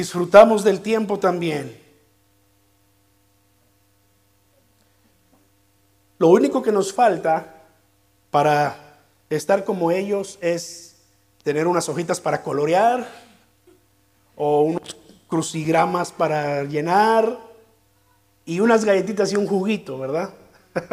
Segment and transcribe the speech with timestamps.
[0.00, 1.76] disfrutamos del tiempo también.
[6.18, 7.64] Lo único que nos falta
[8.30, 8.98] para
[9.28, 10.96] estar como ellos es
[11.42, 13.06] tener unas hojitas para colorear
[14.36, 14.96] o unos
[15.28, 17.38] crucigramas para llenar
[18.46, 20.30] y unas galletitas y un juguito, ¿verdad?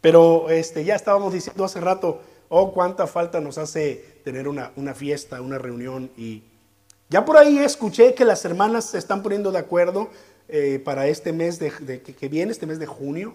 [0.00, 4.94] Pero este, ya estábamos diciendo hace rato, oh, cuánta falta nos hace tener una, una
[4.94, 6.10] fiesta, una reunión.
[6.16, 6.44] Y
[7.12, 10.08] ya por ahí escuché que las hermanas se están poniendo de acuerdo
[10.48, 13.34] eh, para este mes de, que, viene, este mes de junio,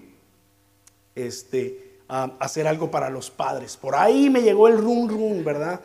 [1.13, 3.77] este, hacer algo para los padres.
[3.77, 5.79] Por ahí me llegó el rum rum, ¿verdad?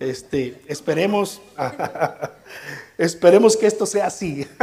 [0.00, 1.40] Este, esperemos,
[2.98, 4.44] esperemos que esto sea así.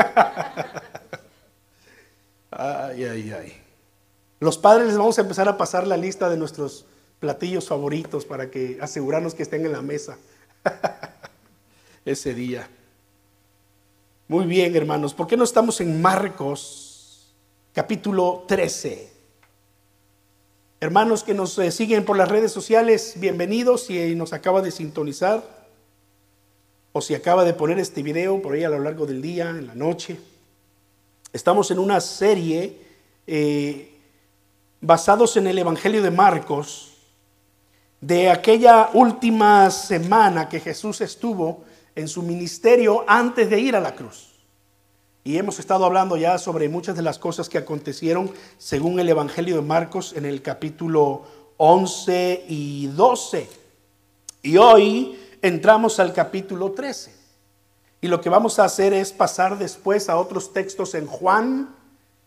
[2.52, 3.62] ay, ay, ay.
[4.42, 6.86] Los padres les vamos a empezar a pasar la lista de nuestros
[7.22, 10.18] platillos favoritos para que asegurarnos que estén en la mesa
[12.06, 12.70] ese día.
[14.28, 17.34] Muy bien, hermanos, ¿por qué no estamos en Marcos
[17.74, 19.12] capítulo 13?
[20.80, 25.44] Hermanos que nos eh, siguen por las redes sociales, bienvenidos si nos acaba de sintonizar
[26.94, 29.68] o si acaba de poner este video por ahí a lo largo del día, en
[29.68, 30.18] la noche.
[31.34, 32.78] Estamos en una serie
[33.26, 33.98] eh,
[34.80, 36.94] basados en el Evangelio de Marcos,
[38.00, 41.64] de aquella última semana que Jesús estuvo
[41.96, 44.36] en su ministerio antes de ir a la cruz.
[45.24, 49.56] Y hemos estado hablando ya sobre muchas de las cosas que acontecieron según el Evangelio
[49.56, 51.24] de Marcos en el capítulo
[51.58, 53.50] 11 y 12.
[54.44, 57.16] Y hoy entramos al capítulo 13.
[58.02, 61.74] Y lo que vamos a hacer es pasar después a otros textos en Juan,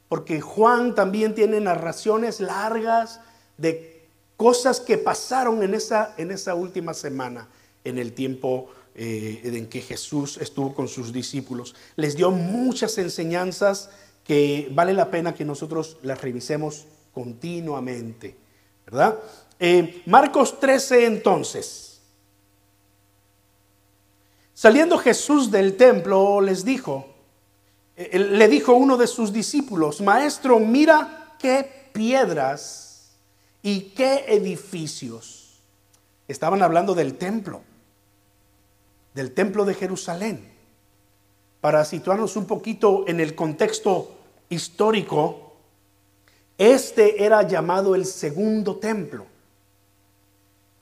[0.08, 3.20] porque Juan también tiene narraciones largas
[3.58, 7.46] de cosas que pasaron en esa, en esa última semana,
[7.84, 11.76] en el tiempo eh, en que Jesús estuvo con sus discípulos.
[11.94, 13.90] Les dio muchas enseñanzas
[14.24, 18.36] que vale la pena que nosotros las revisemos continuamente,
[18.84, 19.20] ¿verdad?
[19.60, 22.00] Eh, Marcos 13 entonces.
[24.52, 27.06] Saliendo Jesús del templo les dijo,
[27.96, 33.12] le dijo uno de sus discípulos, maestro, mira qué piedras
[33.62, 35.60] y qué edificios.
[36.26, 37.62] Estaban hablando del templo,
[39.18, 40.48] del templo de Jerusalén.
[41.60, 44.12] Para situarnos un poquito en el contexto
[44.48, 45.54] histórico,
[46.56, 49.26] este era llamado el segundo templo.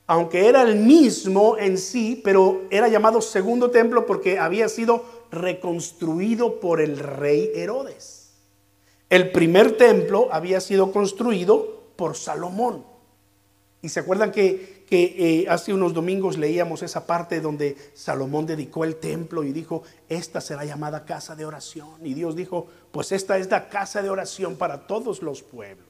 [0.05, 6.59] Aunque era el mismo en sí, pero era llamado segundo templo porque había sido reconstruido
[6.59, 8.33] por el rey Herodes.
[9.09, 12.85] El primer templo había sido construido por Salomón.
[13.81, 18.85] Y se acuerdan que, que eh, hace unos domingos leíamos esa parte donde Salomón dedicó
[18.85, 21.89] el templo y dijo, esta será llamada casa de oración.
[22.03, 25.85] Y Dios dijo, pues esta es la casa de oración para todos los pueblos.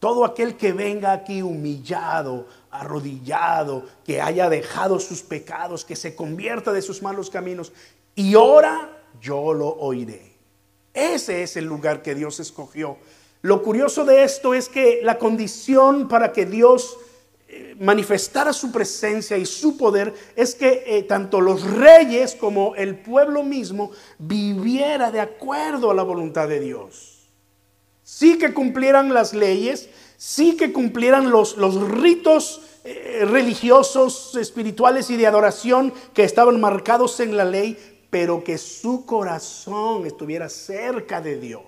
[0.00, 6.72] Todo aquel que venga aquí humillado, arrodillado, que haya dejado sus pecados, que se convierta
[6.72, 7.72] de sus malos caminos
[8.14, 10.32] y ora, yo lo oiré.
[10.92, 12.96] Ese es el lugar que Dios escogió.
[13.42, 16.98] Lo curioso de esto es que la condición para que Dios
[17.78, 23.42] manifestara su presencia y su poder es que eh, tanto los reyes como el pueblo
[23.42, 27.28] mismo viviera de acuerdo a la voluntad de Dios.
[28.02, 31.56] Sí que cumplieran las leyes, sí que cumplieran los,
[31.90, 37.76] ritos eh, religiosos, espirituales y de adoración que estaban marcados en la ley,
[38.10, 41.62] pero que su corazón estuviera cerca de Dios.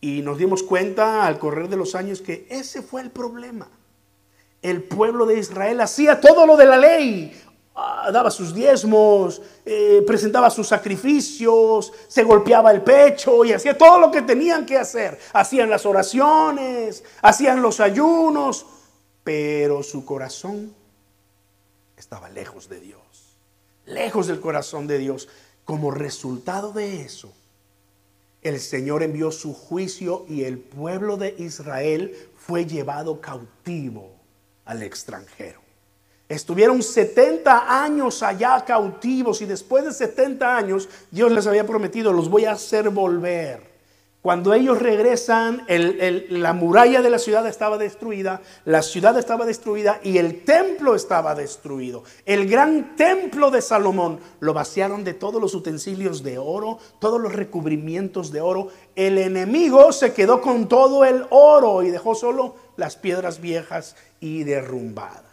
[0.00, 3.68] Y nos dimos cuenta al correr de los años que ese fue el problema.
[4.62, 7.40] El pueblo de Israel hacía todo lo de la ley,
[7.74, 13.98] ah, daba sus diezmos, eh, presentaba sus sacrificios, se golpeaba el pecho y hacía todo
[13.98, 15.18] lo que tenían que hacer.
[15.32, 18.66] Hacían las oraciones, hacían los ayunos,
[19.22, 20.74] pero su corazón
[21.96, 23.08] estaba lejos de Dios
[23.88, 25.28] lejos del corazón de Dios.
[25.64, 27.32] Como resultado de eso,
[28.42, 34.12] el Señor envió su juicio y el pueblo de Israel fue llevado cautivo
[34.68, 35.60] al extranjero.
[36.28, 42.28] Estuvieron 70 años allá cautivos y después de 70 años Dios les había prometido, los
[42.28, 43.66] voy a hacer volver.
[44.20, 50.18] Cuando ellos regresan, la muralla de la ciudad estaba destruida, la ciudad estaba destruida y
[50.18, 52.02] el templo estaba destruido.
[52.26, 57.32] El gran templo de Salomón lo vaciaron de todos los utensilios de oro, todos los
[57.32, 58.68] recubrimientos de oro.
[58.96, 64.44] El enemigo se quedó con todo el oro y dejó solo las piedras viejas y
[64.44, 65.24] derrumbadas.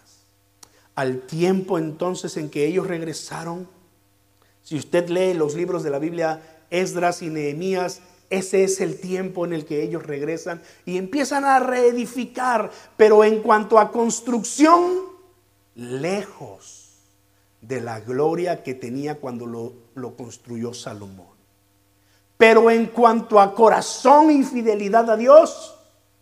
[0.95, 3.69] Al tiempo entonces en que ellos regresaron,
[4.63, 8.01] Si usted lee los libros de la Biblia, Esdras y Nehemías,
[8.31, 13.43] ese es el tiempo en el que ellos regresan y empiezan a reedificar, pero en
[13.43, 15.03] cuanto a construcción,
[15.75, 16.95] lejos
[17.61, 21.35] de la gloria que tenía cuando lo, lo construyó Salomón.
[22.37, 25.74] Pero en cuanto a corazón y fidelidad a Dios,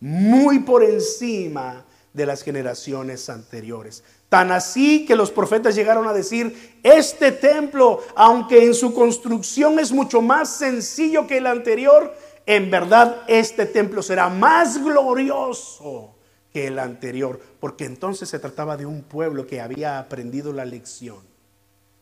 [0.04, 4.04] muy por encima de las generaciones anteriores.
[4.28, 9.92] Tan así que los profetas llegaron a decir, este templo, aunque en su construcción es
[9.92, 12.14] mucho más sencillo que el anterior,
[12.44, 16.14] en verdad este templo será más glorioso
[16.52, 21.20] que el anterior, porque entonces se trataba de un pueblo que había aprendido la lección.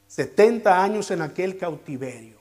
[0.09, 2.39] 70 años en aquel cautiverio,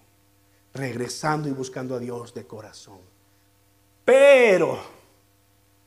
[0.73, 2.97] regresando y buscando a Dios de corazón.
[4.03, 5.00] Pero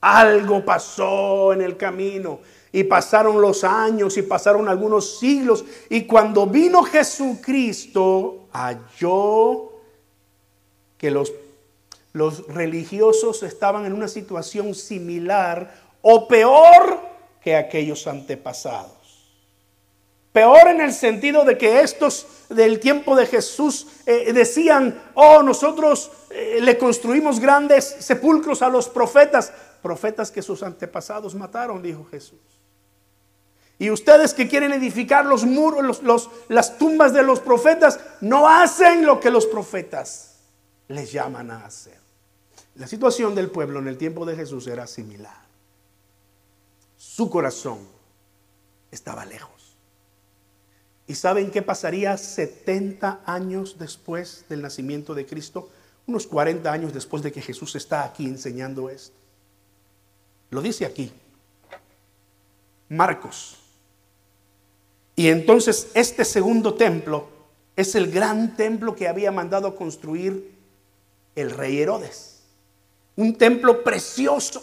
[0.05, 2.41] algo pasó en el camino
[2.71, 9.73] y pasaron los años y pasaron algunos siglos y cuando vino Jesucristo halló
[10.99, 11.33] que los,
[12.13, 17.01] los religiosos estaban en una situación similar o peor
[17.43, 18.93] que aquellos antepasados.
[20.33, 26.11] Peor en el sentido de que estos del tiempo de Jesús eh, decían, oh, nosotros
[26.31, 29.53] eh, le construimos grandes sepulcros a los profetas,
[29.85, 32.41] profetas que sus antepasados mataron, dijo Jesús.
[33.79, 39.05] Y ustedes que quieren edificar los muros, los, las tumbas de los profetas, no hacen
[39.05, 40.37] lo que los profetas
[40.89, 41.99] les llaman a hacer.
[42.77, 45.45] La situación del pueblo en el tiempo de Jesús era similar.
[46.97, 47.81] Su corazón
[48.91, 49.77] estaba lejos.
[51.07, 55.69] ¿Y saben qué pasaría 70 años después del nacimiento de Cristo?
[56.07, 59.24] Unos 40 años después de que Jesús está aquí enseñando esto.
[60.55, 61.11] Lo dice aquí.
[62.89, 63.59] Marcos.
[65.17, 67.27] Y entonces este segundo templo
[67.75, 70.55] es el gran templo que había mandado construir
[71.35, 72.45] el rey Herodes.
[73.17, 74.63] Un templo precioso.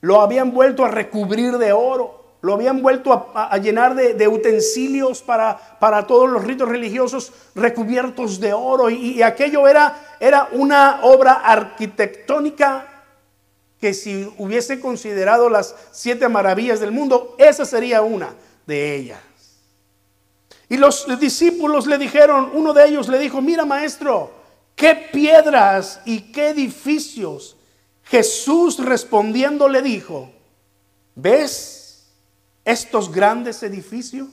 [0.00, 2.24] Lo habían vuelto a recubrir de oro.
[2.40, 8.52] Lo habían vuelto a, llenar de, utensilios para, para, todos los ritos religiosos recubiertos de
[8.52, 8.90] oro.
[8.90, 12.89] Y, y aquello era, era una obra arquitectónica
[13.80, 18.34] que si hubiese considerado las siete maravillas del mundo, esa sería una
[18.66, 19.20] de ellas.
[20.68, 24.30] Y los discípulos le dijeron, uno de ellos le dijo, mira maestro,
[24.76, 27.56] qué piedras y qué edificios.
[28.04, 30.30] Jesús respondiendo le dijo,
[31.14, 32.06] ¿ves
[32.64, 34.28] estos grandes edificios?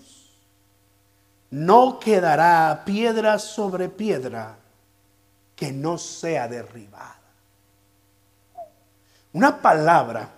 [1.50, 4.58] No quedará piedra sobre piedra
[5.56, 7.27] que no sea derribada.
[9.38, 10.32] Una palabra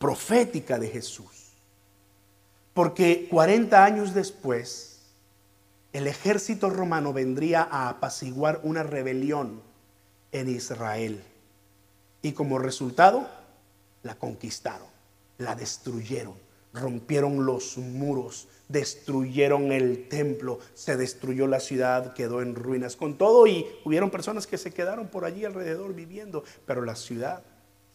[0.00, 1.52] profética de Jesús.
[2.74, 5.02] Porque 40 años después,
[5.92, 9.62] el ejército romano vendría a apaciguar una rebelión
[10.32, 11.22] en Israel.
[12.22, 13.28] Y como resultado,
[14.02, 14.88] la conquistaron,
[15.38, 16.34] la destruyeron,
[16.72, 22.96] rompieron los muros, destruyeron el templo, se destruyó la ciudad, quedó en ruinas.
[22.96, 27.44] Con todo, y hubieron personas que se quedaron por allí alrededor viviendo, pero la ciudad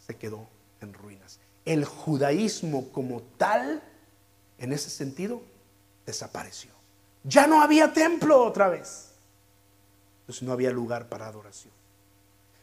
[0.06, 0.46] se quedó
[0.80, 1.38] en ruinas.
[1.64, 3.82] El judaísmo como tal,
[4.58, 5.42] en ese sentido,
[6.06, 6.70] desapareció.
[7.24, 9.12] Ya no había templo otra vez.
[10.22, 11.72] Entonces no había lugar para adoración.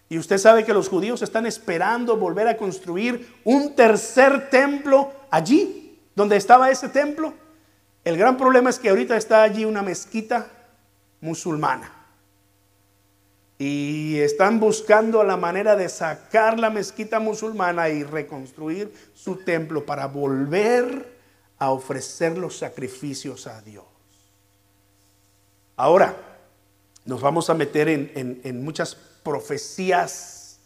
[0.10, 6.00] Y usted sabe que los judíos están esperando volver a construir un tercer templo allí,
[6.16, 7.34] donde estaba ese templo.
[8.04, 10.48] El gran problema es que ahorita está allí una mezquita
[11.22, 11.99] musulmana
[13.62, 20.08] y están buscando la manera de sacar la mezquita musulmana y reconstruir su templo para
[20.08, 21.20] volver
[21.58, 23.84] a ofrecer los sacrificios a Dios.
[25.76, 26.16] Ahora,
[27.04, 30.60] nos vamos a meter en, muchas profecías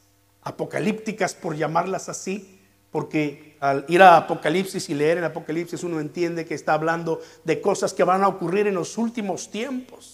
[0.43, 2.59] apocalípticas, por llamarlas así,
[2.91, 7.59] porque al ir a Apocalipsis y leer el Apocalipsis uno entiende que está hablando de
[7.59, 10.12] cosas que van a ocurrir en los últimos tiempos.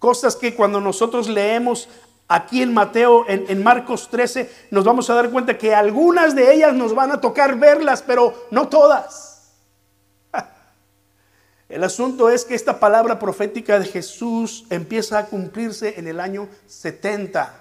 [0.00, 1.86] Cosas que cuando nosotros leemos
[2.26, 6.72] aquí en Mateo, en, Marcos 13, nos vamos a dar cuenta que algunas de ellas
[6.72, 9.52] nos van a tocar verlas, pero no todas.
[11.68, 16.48] El asunto es que esta palabra profética de Jesús empieza a cumplirse en el año
[16.66, 17.52] 70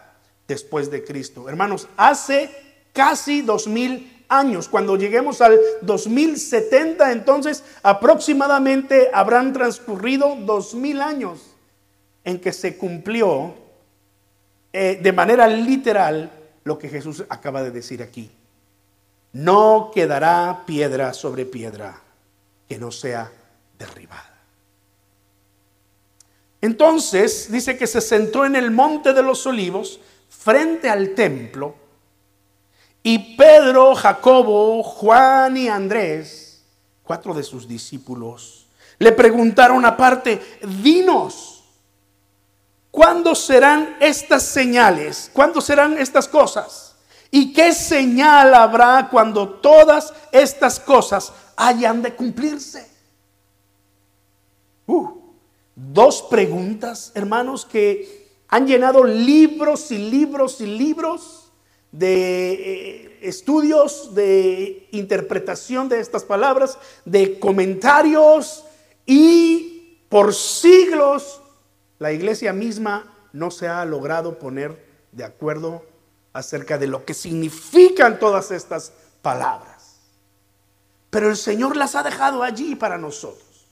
[0.47, 1.49] después de Cristo.
[1.49, 2.49] Hermanos, hace
[2.93, 4.69] casi dos mil años.
[4.69, 11.48] Cuando lleguemos al 2070, entonces aproximadamente habrán transcurrido dos mil años
[12.23, 13.55] en que se cumplió
[14.71, 16.31] eh, de manera literal
[16.63, 18.29] lo que Jesús acaba de decir aquí.
[19.33, 22.01] No quedará piedra sobre piedra
[22.67, 23.31] que no sea
[23.77, 24.25] derribada.
[26.61, 29.99] Entonces dice que se sentó en el monte de los olivos
[30.29, 31.75] frente al templo
[33.01, 36.63] y Pedro, Jacobo, Juan y Andrés,
[37.03, 40.41] cuatro de sus discípulos, le preguntaron aparte,
[40.83, 41.48] dinos,
[42.91, 45.29] ¿cuándo serán estas señales?
[45.33, 46.95] ¿Cuándo serán estas cosas?
[47.31, 52.89] ¿Y qué señal habrá cuando todas estas cosas hayan de cumplirse?
[54.87, 55.09] Uh,
[55.75, 61.51] dos preguntas, hermanos, que han llenado libros y libros y libros
[61.91, 68.65] de eh, estudios, de interpretación de estas palabras, de comentarios
[69.05, 71.41] y por siglos
[71.99, 75.85] la iglesia misma no se ha logrado poner de acuerdo
[76.33, 79.99] acerca de lo que significan todas estas palabras.
[81.09, 83.67] Pero el Señor las ha dejado allí para nosotros.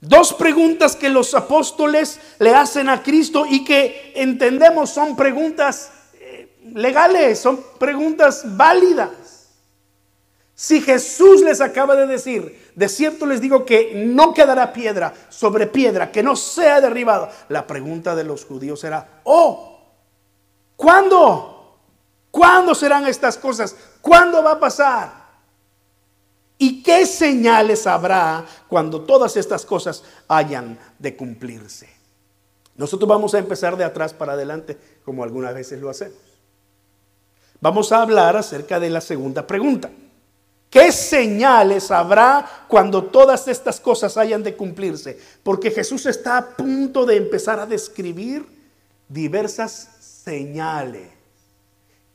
[0.00, 6.56] Dos preguntas que los apóstoles le hacen a Cristo y que entendemos son preguntas eh,
[6.74, 9.39] legales, son preguntas válidas.
[10.60, 15.66] Si Jesús les acaba de decir, de cierto les digo que no quedará piedra sobre
[15.66, 19.80] piedra, que no sea derribado, la pregunta de los judíos era, oh,
[20.76, 21.78] ¿cuándo?
[22.30, 23.74] ¿Cuándo serán estas cosas?
[24.02, 25.10] ¿Cuándo va a pasar?
[26.58, 31.88] ¿Y qué señales habrá cuando todas estas cosas hayan de cumplirse?
[32.76, 34.76] Nosotros vamos a empezar de atrás para adelante,
[35.06, 36.18] como algunas veces lo hacemos.
[37.62, 39.90] Vamos a hablar acerca de la segunda pregunta.
[40.70, 45.18] ¿Qué señales habrá cuando todas estas cosas hayan de cumplirse?
[45.42, 48.46] Porque Jesús está a punto de empezar a describir
[49.08, 51.08] diversas señales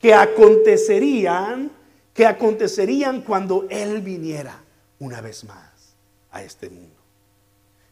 [0.00, 1.70] que acontecerían
[2.16, 4.58] que acontecerían cuando Él viniera
[4.98, 5.94] una vez más
[6.30, 6.96] a este mundo.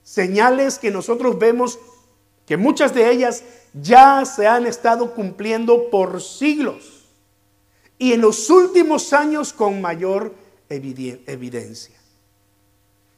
[0.02, 1.78] Señales que nosotros vemos
[2.47, 3.44] que muchas de ellas
[3.75, 7.04] ya se han estado cumpliendo por siglos
[7.99, 10.35] y en los últimos años con mayor
[10.68, 11.97] evidencia.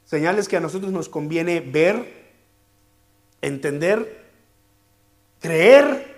[0.04, 2.30] Señales que a nosotros nos conviene ver,
[3.40, 4.30] entender,
[5.40, 6.16] creer,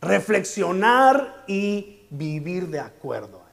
[0.00, 3.44] reflexionar y vivir de acuerdo.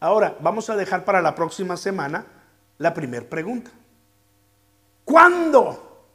[0.00, 2.26] Ahora, vamos a dejar para la próxima semana
[2.78, 3.70] la primera pregunta.
[5.04, 6.06] ¿Cuándo?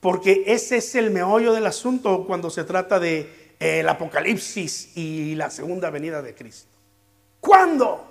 [0.00, 5.34] Porque ese es el meollo del asunto cuando se trata de eh, el Apocalipsis y
[5.34, 6.75] la segunda venida de Cristo.
[7.40, 8.04] ¿Cuándo?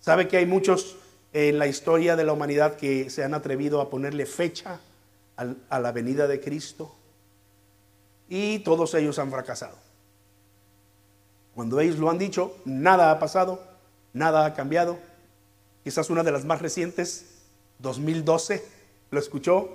[0.00, 0.96] Sabe que hay muchos
[1.32, 4.80] en la historia de la humanidad que se han atrevido a ponerle fecha
[5.36, 6.94] a la venida de Cristo
[8.28, 9.76] y todos ellos han fracasado.
[11.54, 13.76] Cuando ellos lo han dicho, nada ha pasado
[14.16, 14.98] nada ha cambiado.
[15.84, 17.26] Quizás una de las más recientes,
[17.78, 18.64] 2012,
[19.10, 19.68] lo escuchó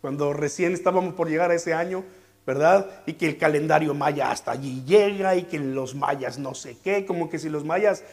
[0.00, 2.04] cuando recién estábamos por llegar a ese año,
[2.46, 3.02] ¿verdad?
[3.06, 7.06] Y que el calendario maya hasta allí llega y que los mayas no sé qué,
[7.06, 8.04] como que si los mayas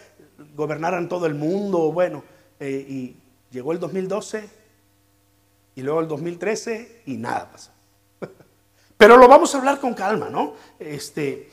[0.56, 2.24] gobernaran todo el mundo, bueno,
[2.60, 3.16] eh, y
[3.52, 4.50] llegó el 2012
[5.76, 7.72] y luego el 2013 y nada pasó.
[8.98, 10.54] Pero lo vamos a hablar con calma, ¿no?
[10.80, 11.50] Este,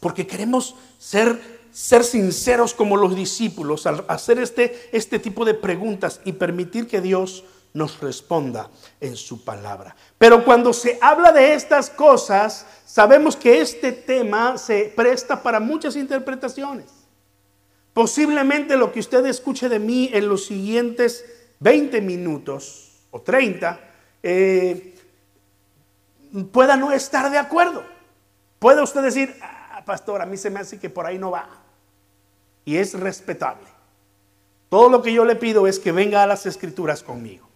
[0.00, 6.20] porque queremos ser ser sinceros como los discípulos, al hacer este, este tipo de preguntas
[6.24, 7.44] y permitir que Dios
[7.78, 8.68] nos responda
[9.00, 9.94] en su palabra.
[10.18, 15.96] Pero cuando se habla de estas cosas, sabemos que este tema se presta para muchas
[15.96, 16.90] interpretaciones.
[17.94, 21.24] Posiblemente lo que usted escuche de mí en los siguientes
[21.60, 23.80] 20 minutos o 30
[24.22, 24.94] eh,
[26.52, 27.84] pueda no estar de acuerdo.
[28.58, 29.36] Puede usted decir,
[29.86, 31.48] pastor, a mí se me hace que por ahí no va.
[32.64, 33.66] Y es respetable.
[34.68, 37.47] Todo lo que yo le pido es que venga a las escrituras conmigo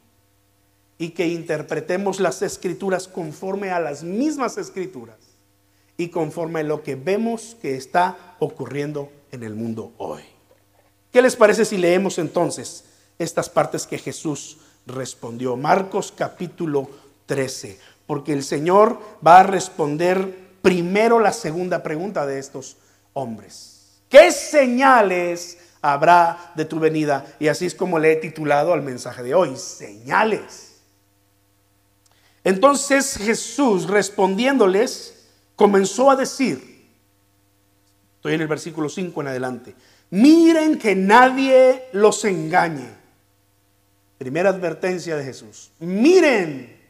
[1.02, 5.16] y que interpretemos las escrituras conforme a las mismas escrituras
[5.96, 10.22] y conforme a lo que vemos que está ocurriendo en el mundo hoy.
[11.10, 12.84] ¿Qué les parece si leemos entonces
[13.18, 15.56] estas partes que Jesús respondió?
[15.56, 16.88] Marcos capítulo
[17.26, 22.76] 13, porque el Señor va a responder primero la segunda pregunta de estos
[23.12, 24.04] hombres.
[24.08, 27.26] ¿Qué señales habrá de tu venida?
[27.40, 30.71] Y así es como le he titulado al mensaje de hoy, señales.
[32.44, 36.88] Entonces Jesús respondiéndoles comenzó a decir,
[38.16, 39.74] estoy en el versículo 5 en adelante,
[40.10, 43.02] miren que nadie los engañe.
[44.18, 46.80] Primera advertencia de Jesús, miren,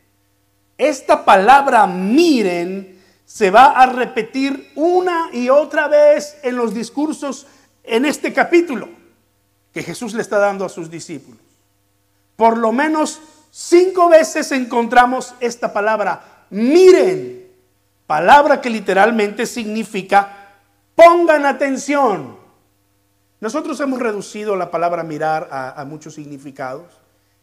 [0.78, 7.46] esta palabra miren se va a repetir una y otra vez en los discursos
[7.84, 8.88] en este capítulo
[9.72, 11.40] que Jesús le está dando a sus discípulos.
[12.36, 13.20] Por lo menos
[13.52, 17.46] cinco veces encontramos esta palabra, miren,
[18.06, 20.56] palabra que literalmente significa
[20.94, 22.36] pongan atención.
[23.40, 27.00] Nosotros hemos reducido la palabra mirar a, muchos significados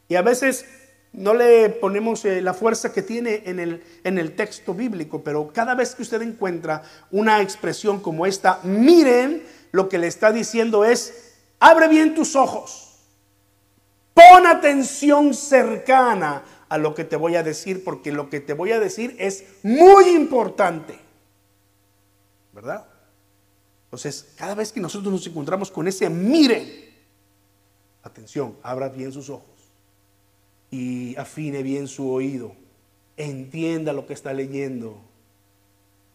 [0.08, 0.66] y a veces
[1.12, 5.52] no le ponemos eh, la fuerza que tiene en el, en el texto bíblico, pero
[5.52, 10.86] cada vez que usted encuentra una expresión como esta, miren, lo que le está diciendo
[10.86, 12.89] es, abre bien tus ojos,
[14.20, 18.72] pon atención cercana a lo que te voy a decir, porque lo que te voy
[18.72, 21.00] a decir es muy importante.
[22.54, 22.86] ¿Verdad?
[23.86, 26.70] Entonces, cada vez que nosotros nos encontramos con ese miren,
[28.04, 29.72] atención, abra bien sus ojos
[30.70, 32.54] y afine bien su oído,
[33.18, 35.00] entienda lo que está leyendo,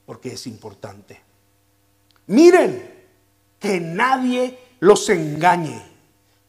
[0.06, 1.20] porque es importante.
[2.26, 2.94] Miren,
[3.58, 5.82] que nadie los engañe,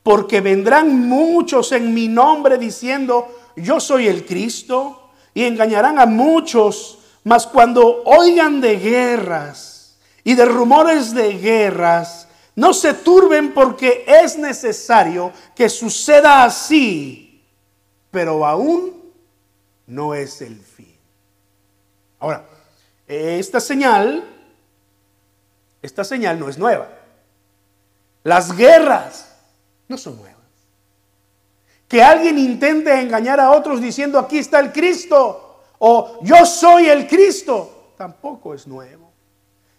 [0.06, 7.00] porque vendrán muchos en mi nombre diciendo, yo soy el Cristo, y engañarán a muchos,
[7.24, 14.38] mas cuando oigan de guerras, y de rumores de guerras, no se turben porque es
[14.38, 17.44] necesario que suceda así,
[18.12, 19.12] pero aún
[19.88, 20.96] no es el fin.
[22.20, 22.46] Ahora,
[23.08, 24.24] esta señal,
[25.82, 26.90] esta señal no es nueva.
[28.24, 29.25] Las guerras
[29.88, 30.36] no son nuevas.
[31.88, 37.08] Que alguien intente engañar a otros diciendo aquí está el Cristo o yo soy el
[37.08, 39.12] Cristo, tampoco es nuevo.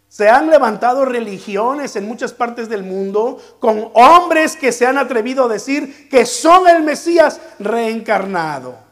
[0.09, 5.45] Se han levantado religiones en muchas partes del mundo con hombres que se han atrevido
[5.45, 8.87] a decir que son el Mesías reencarnado.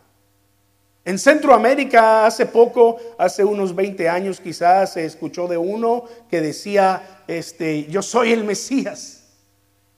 [1.04, 7.22] En Centroamérica hace poco, hace unos 20 años quizás, se escuchó de uno que decía,
[7.26, 9.23] este, yo soy el Mesías,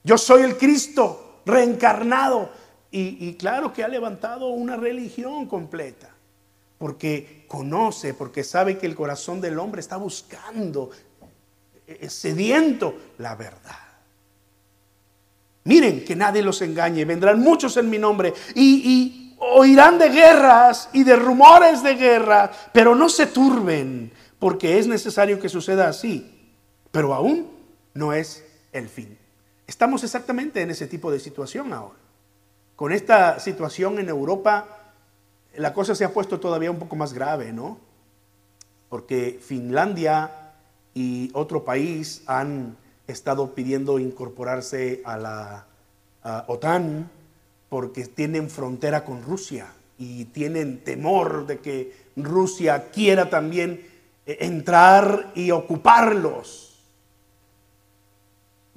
[0.07, 2.49] yo soy el Cristo reencarnado.
[2.89, 6.09] Y, y claro que ha levantado una religión completa
[6.77, 10.91] porque conoce, porque sabe que el corazón del hombre está buscando
[12.07, 13.87] sediento la verdad.
[15.63, 21.03] Miren que nadie los engañe, vendrán muchos en mi nombre y, oirán de guerras y
[21.03, 26.55] de rumores de guerra, pero no se turben, porque es necesario que suceda así,
[26.89, 27.47] pero aún
[27.93, 29.15] no es el fin.
[29.67, 31.99] Estamos exactamente en ese tipo de situación ahora.
[32.75, 34.93] Con esta situación en Europa,
[35.55, 37.77] la cosa se ha puesto todavía un poco más grave, ¿no?
[38.87, 40.53] Porque Finlandia
[40.93, 42.77] y otro país han
[43.07, 45.65] estado pidiendo incorporarse a la
[46.47, 47.09] OTAN
[47.69, 53.85] porque tienen frontera con Rusia y tienen temor de que Rusia quiera también
[54.25, 56.66] eh, entrar y ocuparlos.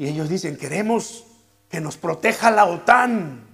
[0.01, 1.27] Y ellos dicen, queremos
[1.69, 3.47] que nos proteja la OTAN,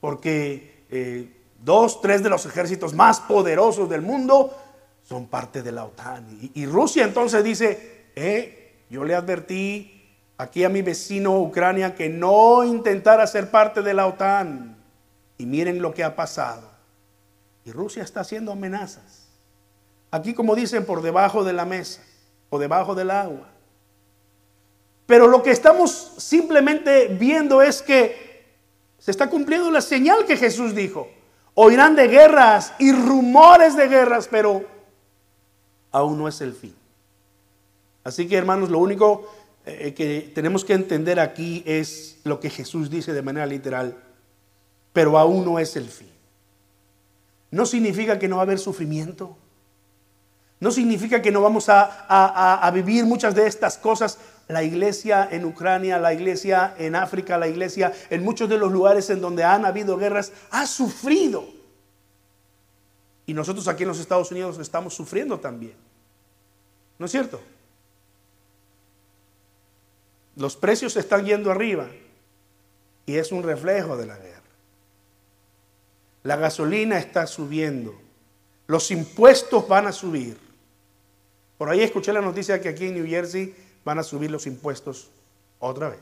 [0.00, 1.30] porque eh,
[1.62, 4.58] dos, tres de los ejércitos más poderosos del mundo
[5.06, 6.26] son parte de la OTAN.
[6.54, 12.64] y Rusia entonces dice, eh, yo le advertí aquí a mi vecino Ucrania que no
[12.64, 14.78] intentara ser parte de la OTAN.
[15.36, 16.66] Y miren lo que ha pasado.
[17.66, 19.28] Y Rusia está haciendo amenazas.
[20.10, 22.00] Aquí como dicen, por debajo de la mesa
[22.48, 23.50] o debajo del agua.
[25.06, 28.46] Pero lo que estamos simplemente viendo es que
[28.98, 31.08] se está cumpliendo la señal que Jesús dijo.
[31.54, 34.64] Oirán de guerras y rumores de guerras, pero
[35.92, 36.74] aún no es el fin.
[38.02, 39.30] Así que hermanos, lo único
[39.66, 43.96] eh, que tenemos que entender aquí es lo que Jesús dice de manera literal,
[44.92, 46.10] pero aún no es el fin.
[47.50, 49.36] No significa que no va a haber sufrimiento.
[50.60, 51.84] No significa que no vamos a,
[52.56, 54.18] a, vivir muchas de estas cosas.
[54.48, 59.08] La iglesia en Ucrania, la iglesia en África, la iglesia en muchos de los lugares
[59.10, 61.46] en donde han habido guerras, ha sufrido.
[63.26, 65.74] Y nosotros aquí en los Estados Unidos estamos sufriendo también.
[66.98, 67.40] ¿No es cierto?
[70.36, 71.88] Los precios están yendo arriba
[73.06, 74.34] y es un reflejo de la guerra.
[76.22, 77.94] La gasolina está subiendo.
[78.66, 80.38] Los impuestos van a subir.
[81.58, 85.10] Por ahí escuché la noticia que aquí en New Jersey van a subir los impuestos
[85.58, 86.00] otra vez.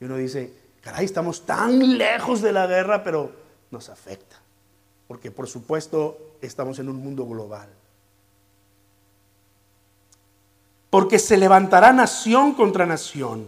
[0.00, 3.32] Y uno dice, caray, estamos tan lejos de la guerra, pero
[3.70, 4.36] nos afecta.
[5.06, 7.68] Porque por supuesto estamos en un mundo global.
[10.90, 13.46] porque se levantará nación contra nación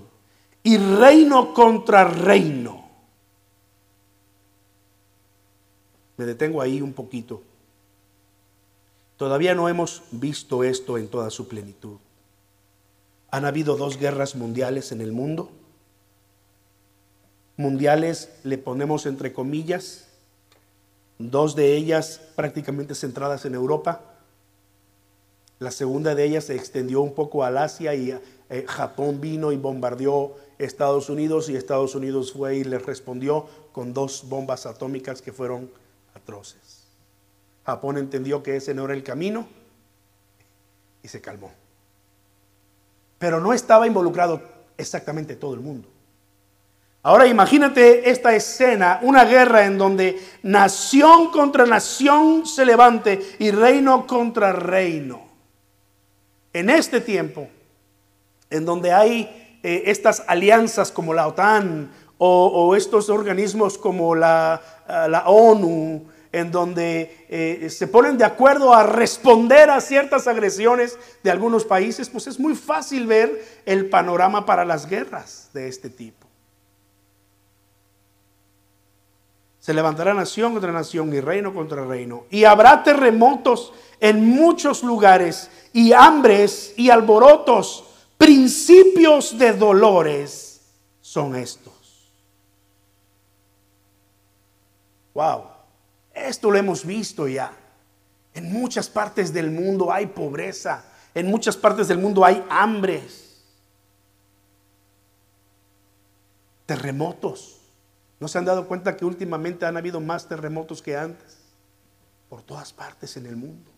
[0.62, 2.88] y reino contra reino.
[6.16, 7.42] Me detengo ahí un poquito.
[9.16, 11.96] Todavía no hemos visto esto en toda su plenitud.
[13.32, 15.50] Han habido dos guerras mundiales en el mundo.
[17.56, 20.08] Mundiales le ponemos entre comillas,
[21.18, 24.02] dos de ellas prácticamente centradas en Europa.
[25.58, 29.56] La segunda de ellas se extendió un poco al Asia y eh, Japón vino y
[29.56, 35.32] bombardeó Estados Unidos y Estados Unidos fue y le respondió con dos bombas atómicas que
[35.32, 35.70] fueron
[36.14, 36.82] atroces.
[37.64, 39.46] Japón entendió que ese no era el camino
[41.02, 41.61] y se calmó.
[43.22, 44.42] Pero no estaba involucrado
[44.76, 45.88] exactamente todo el mundo.
[47.04, 54.08] Ahora imagínate esta escena, una guerra en donde nación contra nación se levante y reino
[54.08, 55.22] contra reino.
[56.52, 57.46] En este tiempo,
[58.50, 65.06] en donde hay eh, estas alianzas como la OTAN o, estos organismos como la, eh,
[65.08, 71.30] la ONU, en donde eh, se ponen de acuerdo a responder a ciertas agresiones de
[71.30, 76.26] algunos países, pues es muy fácil ver el panorama para las guerras de este tipo.
[79.60, 82.24] Se levantará nación contra nación y reino contra reino.
[82.30, 87.84] Y habrá terremotos en muchos lugares y hambres y alborotos.
[88.18, 90.62] Principios de dolores
[91.00, 91.72] son estos.
[95.14, 95.51] Wow,
[96.14, 97.56] esto lo hemos visto ya.
[98.34, 100.84] En muchas partes del mundo hay pobreza.
[101.14, 103.42] En muchas partes del mundo hay hambres.
[106.66, 107.60] Terremotos.
[108.20, 111.38] ¿No se han dado cuenta que últimamente han habido más terremotos que antes?
[112.28, 113.70] Por todas partes en el mundo.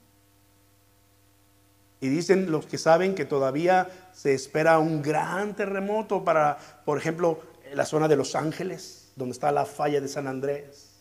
[2.01, 7.41] Y dicen los que saben que todavía se espera un gran terremoto para, por ejemplo,
[7.73, 10.94] la zona de Los Ángeles, donde está la falla de San Andrés.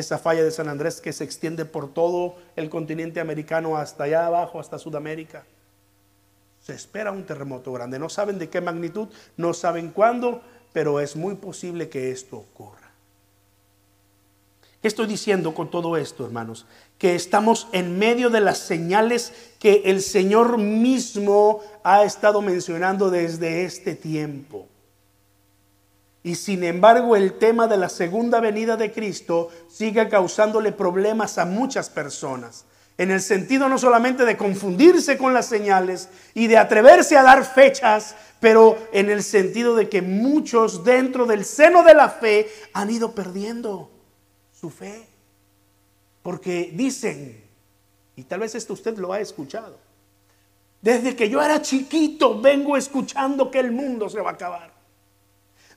[0.00, 4.24] Esa falla de San Andrés que se extiende por todo el continente americano hasta allá
[4.24, 5.44] abajo, hasta Sudamérica.
[6.64, 7.98] Se espera un terremoto grande.
[7.98, 10.40] No saben de qué magnitud, no saben cuándo,
[10.72, 12.90] pero es muy posible que esto ocurra.
[14.80, 16.64] ¿Qué estoy diciendo con todo esto, hermanos?
[16.96, 23.66] Que estamos en medio de las señales que el Señor mismo ha estado mencionando desde
[23.66, 24.66] este tiempo.
[26.22, 31.46] Y sin embargo el tema de la segunda venida de Cristo sigue causándole problemas a
[31.46, 32.66] muchas personas
[33.00, 37.46] en el sentido no solamente de confundirse con las señales y de atreverse a dar
[37.46, 42.90] fechas, pero en el sentido de que muchos dentro del seno de la fe han
[42.90, 43.90] ido perdiendo
[44.52, 45.06] su fe.
[46.22, 47.42] Porque dicen,
[48.16, 49.78] y tal vez esto usted lo ha escuchado,
[50.82, 54.69] desde que yo era chiquito vengo escuchando que el mundo se va a acabar.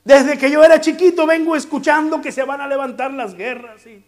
[0.04, 3.86] Desde que yo era chiquito vengo escuchando que se van a levantar las guerras.
[3.86, 4.04] Y,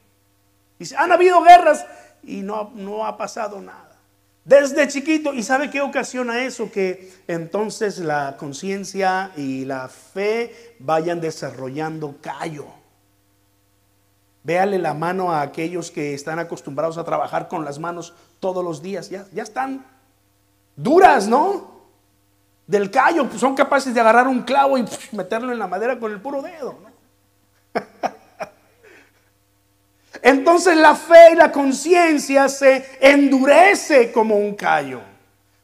[0.95, 1.87] han habido guerras
[2.23, 3.97] y no, no ha pasado nada.
[4.45, 6.71] Desde chiquito, ¿y sabe qué ocasiona eso?
[6.71, 12.67] Que entonces la conciencia y la fe vayan desarrollando callo.
[14.45, 18.83] Véale la mano a aquellos que están acostumbrados a trabajar con las manos todos los
[18.83, 19.11] días.
[19.11, 19.85] Ya, ya están
[20.77, 21.76] duras, ¿no?
[22.67, 26.13] Del callo, pues son capaces de agarrar un clavo y meterlo en la madera con
[26.13, 26.79] el puro dedo.
[26.83, 27.81] ¿no?
[30.23, 35.01] Entonces la fe y la conciencia se endurece como un callo.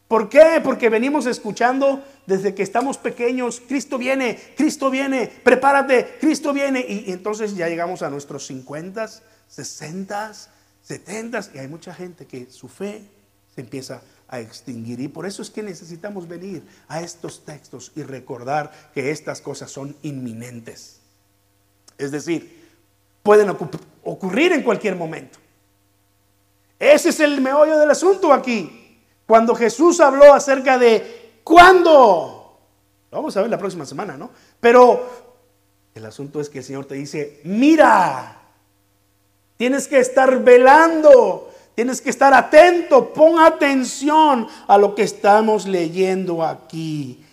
[0.07, 0.61] ¿Por qué?
[0.63, 6.85] Porque venimos escuchando desde que estamos pequeños, Cristo viene, Cristo viene, prepárate, Cristo viene.
[6.87, 9.09] Y, entonces ya llegamos a nuestros 50,
[9.47, 10.33] 60,
[10.81, 13.01] 70 y hay mucha gente que su fe
[13.53, 14.99] se empieza a extinguir.
[14.99, 19.71] Y por eso es que necesitamos venir a estos textos y recordar que estas cosas
[19.71, 20.99] son inminentes.
[21.97, 22.63] Es decir,
[23.21, 23.49] pueden
[24.03, 25.39] ocurrir en cualquier momento.
[26.79, 28.99] Ese es el meollo del asunto aquí.
[29.25, 32.59] Cuando Jesús habló acerca de cuándo,
[33.09, 34.31] lo vamos a ver la próxima semana, ¿no?
[34.59, 35.07] Pero
[35.95, 38.41] el asunto es que el Señor te dice, mira,
[39.57, 46.43] tienes que estar velando, tienes que estar atento, pon atención a lo que estamos leyendo
[46.43, 47.23] aquí.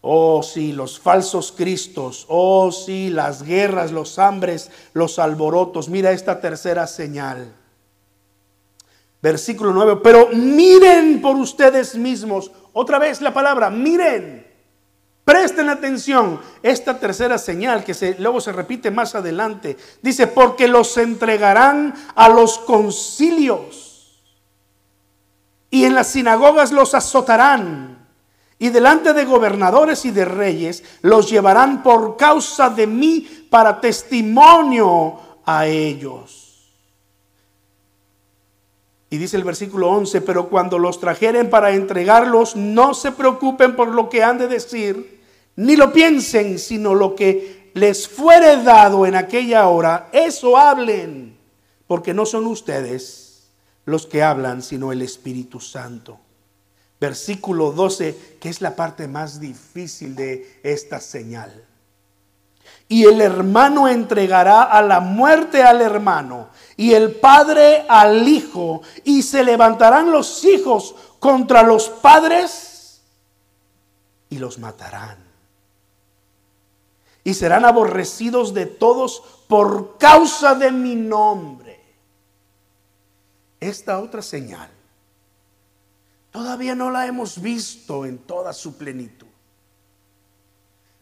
[0.00, 5.88] Oh sí, los falsos cristos, oh sí, las guerras, los hambres, los alborotos.
[5.88, 7.52] Mira esta tercera señal.
[9.20, 12.52] Versículo 9, pero miren por ustedes mismos.
[12.72, 14.46] Otra vez la palabra, miren.
[15.24, 16.40] Presten atención.
[16.62, 19.76] Esta tercera señal que luego se repite más adelante.
[20.00, 23.87] Dice, porque los entregarán a los concilios.
[25.70, 27.98] Y en las sinagogas los azotarán
[28.58, 35.18] y delante de gobernadores y de reyes los llevarán por causa de mí para testimonio
[35.44, 36.44] a ellos.
[39.10, 43.88] Y dice el versículo 11, pero cuando los trajeren para entregarlos, no se preocupen por
[43.88, 45.22] lo que han de decir,
[45.56, 51.38] ni lo piensen, sino lo que les fuere dado en aquella hora, eso hablen
[51.86, 53.27] porque no son ustedes
[53.88, 56.20] los que hablan, sino el Espíritu Santo.
[57.00, 61.64] Versículo 12, que es la parte más difícil de esta señal.
[62.86, 69.22] Y el hermano entregará a la muerte al hermano, y el padre al hijo, y
[69.22, 73.00] se levantarán los hijos contra los padres
[74.28, 75.16] y los matarán.
[77.24, 81.67] Y serán aborrecidos de todos por causa de mi nombre
[83.60, 84.70] esta otra señal
[86.30, 89.26] todavía no la hemos visto en toda su plenitud.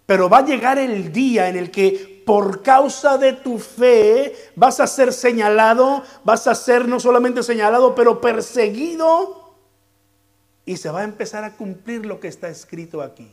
[0.07, 4.81] Pero va a llegar el día en el que por causa de tu fe vas
[4.81, 9.55] a ser señalado, vas a ser no solamente señalado, pero perseguido.
[10.65, 13.31] Y se va a empezar a cumplir lo que está escrito aquí.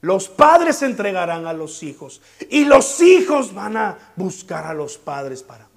[0.00, 5.42] Los padres entregarán a los hijos y los hijos van a buscar a los padres
[5.42, 5.69] para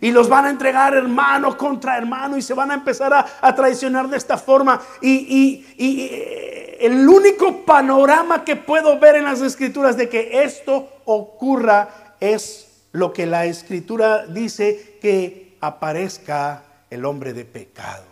[0.00, 4.08] y los van a entregar hermano contra hermano y se van a empezar a, traicionar
[4.08, 4.80] de esta forma.
[5.00, 10.88] Y, y, eh, el único panorama que puedo ver en las escrituras de que esto
[11.04, 18.04] ocurra es lo que la escritura dice que aparezca el hombre de pecado.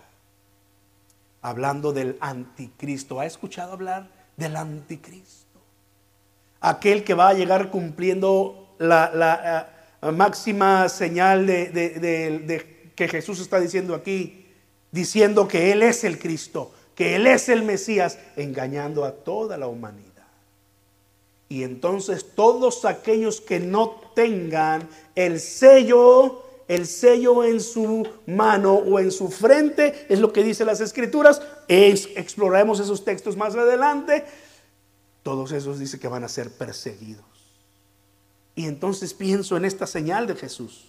[1.41, 3.21] Hablando del anticristo.
[3.21, 5.61] ¿Ha escuchado hablar del anticristo?
[6.61, 13.95] Aquel que va a llegar cumpliendo la, la máxima señal de, que Jesús está diciendo
[13.95, 14.47] aquí,
[14.91, 19.67] diciendo que Él es el Cristo, que Él es el Mesías, engañando a toda la
[19.67, 20.09] humanidad.
[21.49, 28.99] Y entonces todos aquellos que no tengan el sello, el sello en su mano o
[28.99, 34.25] en su frente, es lo que dice las escrituras, es, exploraremos esos textos más adelante,
[35.23, 37.38] todos esos dice que van a ser perseguidos.
[38.59, 40.89] Y entonces pienso en esta señal de Jesús.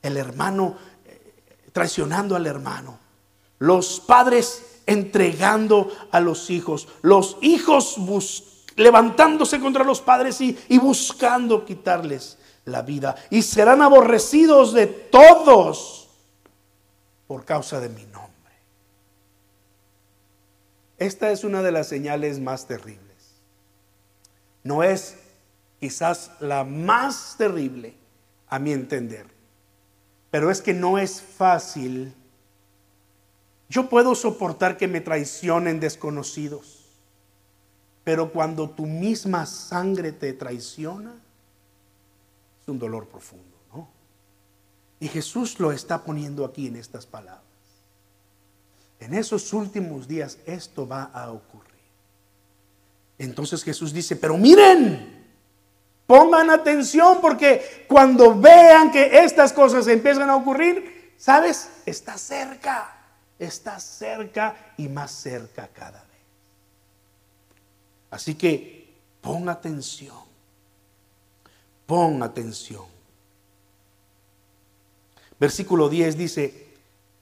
[0.00, 1.34] El hermano eh,
[1.72, 3.00] traicionando al hermano.
[3.58, 6.86] Los padres entregando a los hijos.
[7.02, 7.96] Los hijos
[8.76, 13.16] levantándose contra los padres y, y buscando quitarles la vida.
[13.28, 16.10] Y serán aborrecidos de todos
[17.26, 18.54] por causa de mi nombre.
[20.98, 23.02] Esta es una de las señales más terribles.
[24.62, 25.23] No es
[25.84, 27.94] quizás la más terrible
[28.48, 29.26] a mi entender.
[30.30, 32.14] Pero es que no es fácil.
[33.68, 36.86] Yo puedo soportar que me traicionen desconocidos,
[38.02, 41.12] pero cuando tu misma sangre te traiciona,
[42.62, 43.86] es un dolor profundo, ¿no?
[45.00, 47.44] Y Jesús lo está poniendo aquí en estas palabras.
[49.00, 51.74] En esos últimos días esto va a ocurrir.
[53.18, 55.13] Entonces Jesús dice, pero miren,
[56.06, 61.70] Pongan atención porque cuando vean que estas cosas empiezan a ocurrir, ¿sabes?
[61.86, 62.94] Está cerca,
[63.38, 66.10] está cerca y más cerca cada vez.
[68.10, 70.18] Así que pon atención,
[71.86, 72.84] pon atención.
[75.40, 76.68] Versículo 10 dice,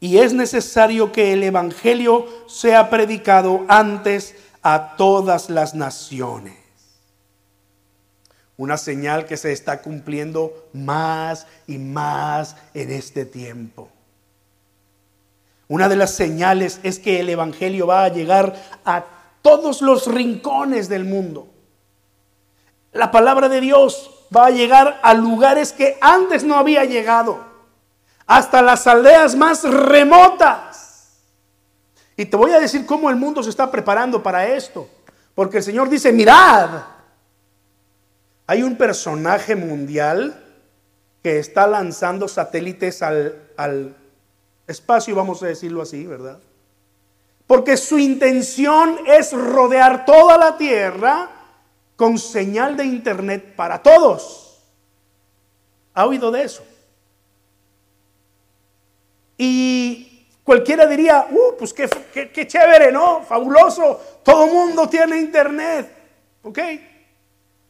[0.00, 6.61] y es necesario que el Evangelio sea predicado antes a todas las naciones
[8.56, 13.88] una señal que se está cumpliendo más y más en este tiempo.
[15.68, 19.04] Una de las señales es que el Evangelio va a llegar a
[19.40, 21.48] todos los rincones del mundo.
[22.92, 27.44] La palabra de Dios va a llegar a lugares que antes no había llegado,
[28.26, 31.20] hasta las aldeas más remotas.
[32.16, 34.88] Y te voy a decir cómo el mundo se está preparando para esto.
[35.34, 36.82] Porque el Señor dice, mirad,
[38.52, 40.38] hay un personaje mundial
[41.22, 43.96] que está lanzando satélites al,
[44.66, 46.38] espacio, vamos a decirlo así, ¿verdad?
[47.46, 51.30] Porque su intención es rodear toda la Tierra
[51.96, 54.60] con señal de Internet para todos.
[55.94, 56.62] ¿Ha oído de eso?
[59.38, 63.22] Y cualquiera diría, uh, pues qué, qué, qué chévere, ¿no?
[63.22, 65.90] Fabuloso, todo mundo tiene Internet.
[66.42, 66.58] ¿Ok?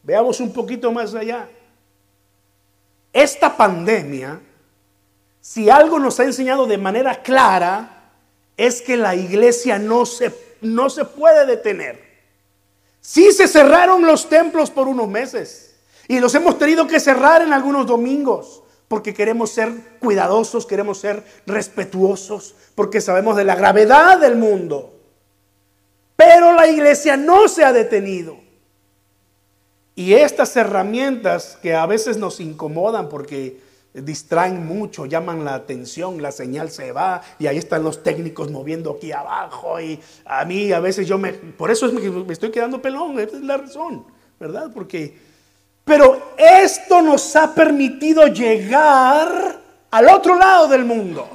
[0.03, 1.49] Veamos un poquito más allá.
[3.11, 4.39] Esta pandemia,
[5.39, 8.11] si algo nos ha enseñado de manera clara,
[8.57, 12.01] es que la iglesia no se, no se puede detener.
[13.01, 15.75] Sí se cerraron los templos por unos meses
[16.07, 21.23] y los hemos tenido que cerrar en algunos domingos porque queremos ser cuidadosos, queremos ser
[21.47, 24.93] respetuosos, porque sabemos de la gravedad del mundo.
[26.15, 28.42] Pero la iglesia no se ha detenido.
[29.95, 33.59] Y estas herramientas que a veces nos incomodan porque
[33.93, 38.91] distraen mucho, llaman la atención, la señal se va y ahí están los técnicos moviendo
[38.91, 42.81] aquí abajo y a mí a veces yo me, por eso es me estoy quedando
[42.81, 44.05] pelón, esa es la razón,
[44.39, 44.71] ¿verdad?
[44.73, 45.15] Porque,
[45.85, 51.27] pero esto nos ha permitido llegar al otro lado del mundo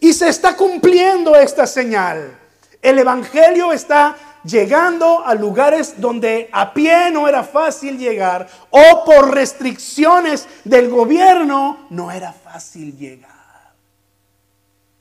[0.00, 2.36] y se está cumpliendo esta señal.
[2.82, 9.34] El Evangelio está llegando a lugares donde a pie no era fácil llegar o por
[9.34, 13.30] restricciones del gobierno no era fácil llegar.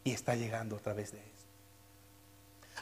[0.04, 1.26] Y está llegando a través de eso.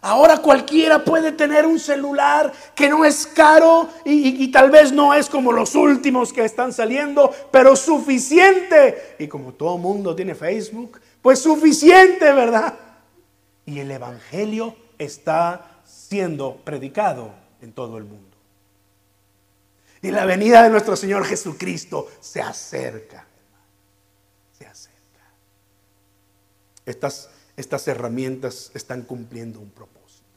[0.01, 5.29] Ahora cualquiera puede tener un celular que no es caro y, tal vez no es
[5.29, 9.15] como los últimos que están saliendo, pero suficiente.
[9.17, 12.73] Y como todo mundo tiene Facebook, pues suficiente, ¿verdad?
[13.65, 15.72] Y el Evangelio está
[16.13, 18.37] siendo predicado en todo el mundo.
[20.03, 23.25] Y la venida de nuestro Señor Jesucristo se acerca.
[24.55, 25.23] Se acerca.
[26.85, 30.27] Estas, estas herramientas están cumpliendo un propósito.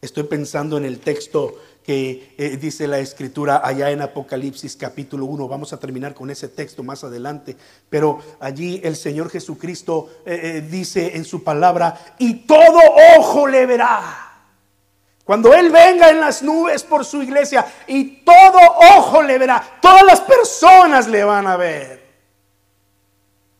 [0.00, 1.56] Estoy pensando en el texto
[1.88, 5.48] que eh, dice la escritura allá en Apocalipsis capítulo 1.
[5.48, 7.56] Vamos a terminar con ese texto más adelante.
[7.88, 12.78] Pero allí el Señor Jesucristo eh, eh, dice en su palabra, y todo
[13.16, 14.02] ojo le verá.
[15.24, 18.58] Cuando Él venga en las nubes por su iglesia y todo
[18.98, 21.97] ojo le verá, todas las personas le van a ver.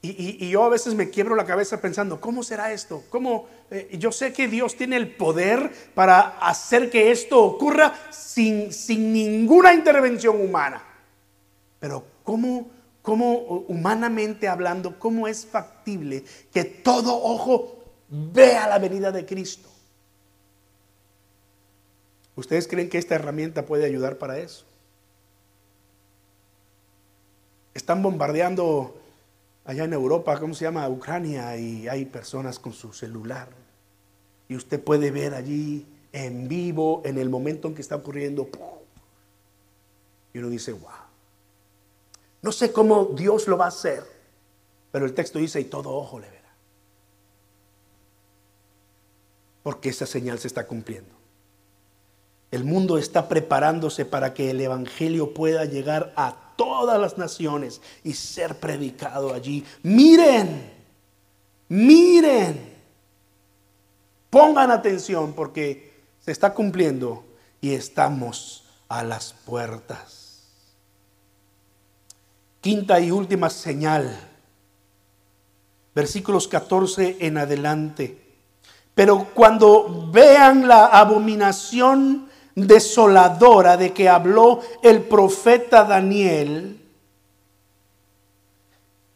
[0.01, 3.03] Y, yo a veces me quiebro la cabeza pensando, ¿cómo será esto?
[3.11, 3.49] ¿Cómo?
[3.71, 9.13] Eh, yo sé que Dios tiene el poder para hacer que esto ocurra sin, sin
[9.13, 10.85] ninguna intervención humana.
[11.81, 12.69] Pero ¿cómo,
[13.03, 19.69] ¿cómo, humanamente hablando, cómo es factible que todo ojo vea la venida de Cristo?
[22.37, 24.65] ¿Ustedes creen que esta herramienta puede ayudar para eso?
[27.75, 28.98] Están bombardeando
[29.69, 30.89] allá en Europa, ¿cómo se llama?
[30.89, 33.51] Ucrania, y hay personas con su celular.
[34.49, 38.49] Y usted puede ver allí en vivo, en el momento en que está ocurriendo.
[40.33, 40.91] Y uno dice, wow.
[42.41, 44.03] No sé cómo Dios lo va a hacer,
[44.91, 46.55] pero el texto dice, y todo ojo le verá.
[49.63, 51.15] Porque esa señal se está cumpliendo.
[52.51, 58.15] El mundo está preparándose para que el Evangelio pueda llegar a todas las naciones y
[58.15, 59.65] ser predicado allí.
[59.85, 60.73] Miren,
[61.69, 62.75] miren,
[64.29, 67.25] pongan atención porque se está cumpliendo
[67.61, 70.49] y estamos a las puertas.
[72.61, 74.19] Quinta y última señal,
[75.95, 78.35] versículos 14 en adelante.
[78.97, 82.28] Pero cuando vean la abominación
[82.67, 86.81] desoladora de que habló el profeta Daniel,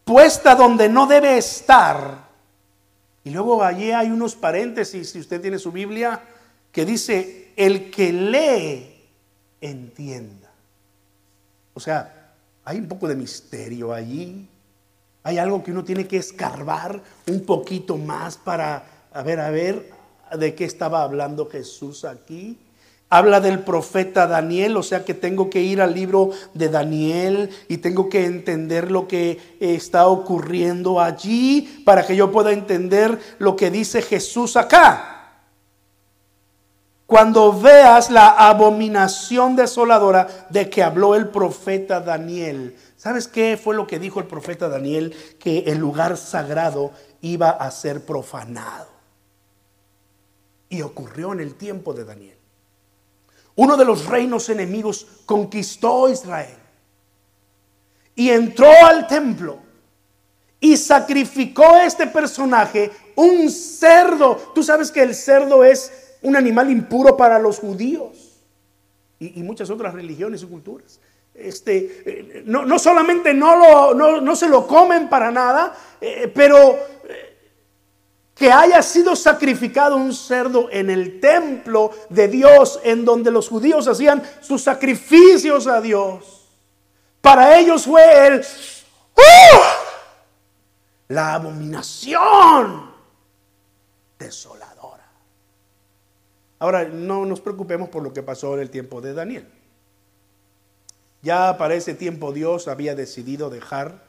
[0.05, 2.29] puesta donde no debe estar.
[3.25, 6.21] Y luego allí hay unos paréntesis, si usted tiene su Biblia,
[6.71, 9.09] que dice, el que lee,
[9.61, 10.51] entienda.
[11.75, 14.49] O sea, hay un poco de misterio allí.
[15.25, 19.91] Hay algo que uno tiene que escarbar un poquito más para, a ver, a ver,
[20.37, 22.59] de qué estaba hablando Jesús aquí
[23.13, 27.77] habla del profeta Daniel, o sea que tengo que ir al libro de Daniel y
[27.77, 33.71] tengo que entender lo que está ocurriendo allí para que yo pueda entender lo que
[33.71, 35.43] dice Jesús acá.
[37.05, 43.87] Cuando veas la abominación desoladora de que habló el profeta Daniel, ¿sabes qué fue lo
[43.87, 45.15] que dijo el profeta Daniel?
[45.39, 48.89] Que el lugar sagrado iba a ser profanado.
[50.71, 52.42] Y ocurrió en el tiempo de Daniel.
[53.55, 56.57] Uno de los reinos enemigos conquistó Israel
[58.15, 59.59] y entró al templo
[60.61, 64.37] y sacrificó a este personaje un cerdo.
[64.55, 68.39] Tú sabes que el cerdo es un animal impuro para los judíos
[69.19, 71.01] y, muchas otras religiones y culturas.
[71.35, 76.79] Este, eh, no, solamente no, lo, no, se lo comen para nada, eh, pero
[78.43, 83.87] que haya sido sacrificado un cerdo en el templo de Dios, en donde los judíos
[83.87, 86.49] hacían sus sacrificios a Dios.
[87.21, 89.61] Para ellos fue el ¡uh!
[91.07, 92.91] la abominación
[94.19, 95.09] desoladora.
[96.59, 99.49] Ahora, no nos preocupemos por lo que pasó en el tiempo de Daniel.
[101.23, 104.03] Ya para ese tiempo Dios había decidido dejar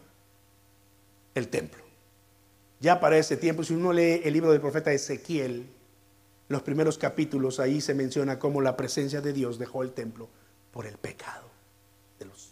[1.35, 1.82] el templo.
[2.83, 5.65] Ya para ese tiempo, si uno lee el libro del profeta Ezequiel,
[6.49, 10.27] los primeros capítulos, ahí se menciona cómo la presencia de Dios dejó el templo
[10.73, 11.49] por el pecado
[12.19, 12.51] de los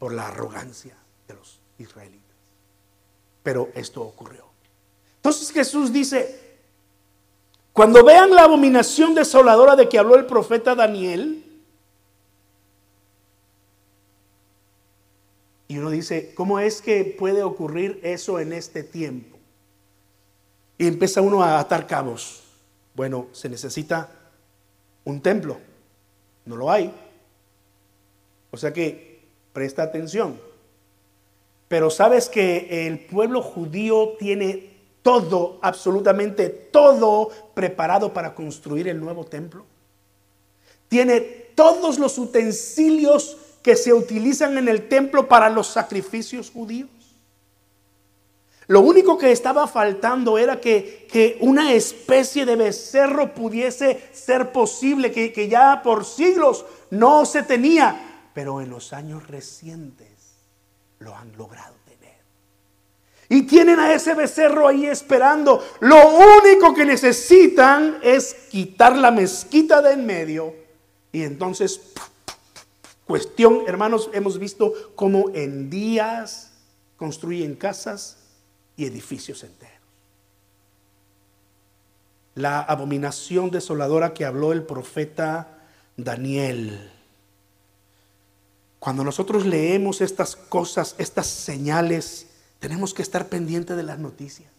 [0.00, 0.96] por la arrogancia
[1.28, 2.34] de los israelitas.
[3.44, 4.46] Pero esto ocurrió.
[5.18, 6.58] Entonces Jesús dice,
[7.72, 11.44] cuando vean la abominación desoladora de que habló el profeta Daniel,
[15.68, 19.35] y uno dice, ¿cómo es que puede ocurrir eso en este tiempo?
[20.78, 22.42] Y empieza uno a atar cabos.
[22.94, 24.08] Bueno, se necesita
[25.04, 25.58] un templo.
[26.44, 26.92] No lo hay.
[28.50, 29.22] O sea que
[29.52, 30.38] presta atención.
[31.68, 39.24] Pero sabes que el pueblo judío tiene todo, absolutamente todo preparado para construir el nuevo
[39.24, 39.64] templo.
[40.88, 46.90] Tiene todos los utensilios que se utilizan en el templo para los sacrificios judíos.
[48.68, 55.12] Lo único que estaba faltando era que, que una especie de becerro pudiese ser posible,
[55.12, 60.08] que, que ya por siglos no se tenía, pero en los años recientes
[60.98, 62.16] lo han logrado tener.
[63.28, 65.64] Y tienen a ese becerro ahí esperando.
[65.78, 70.52] Lo único que necesitan es quitar la mezquita de en medio.
[71.12, 71.80] Y entonces,
[73.06, 76.50] cuestión, hermanos, hemos visto cómo en días
[76.96, 78.25] construyen casas
[78.76, 79.74] y edificios enteros.
[82.34, 85.56] La abominación desoladora que habló el profeta
[85.96, 86.90] Daniel.
[88.78, 92.26] Cuando nosotros leemos estas cosas, estas señales,
[92.58, 94.50] tenemos que estar pendientes de las noticias.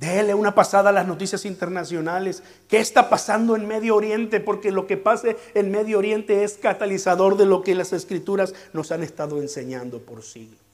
[0.00, 2.42] Dele una pasada a las noticias internacionales.
[2.68, 4.40] ¿Qué está pasando en Medio Oriente?
[4.40, 8.92] Porque lo que pase en Medio Oriente es catalizador de lo que las escrituras nos
[8.92, 10.69] han estado enseñando por siglos.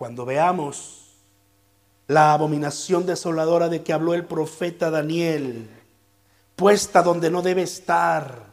[0.00, 1.12] Cuando veamos
[2.06, 5.68] la abominación desoladora de que habló el profeta Daniel,
[6.56, 8.46] puesta donde no debe estar,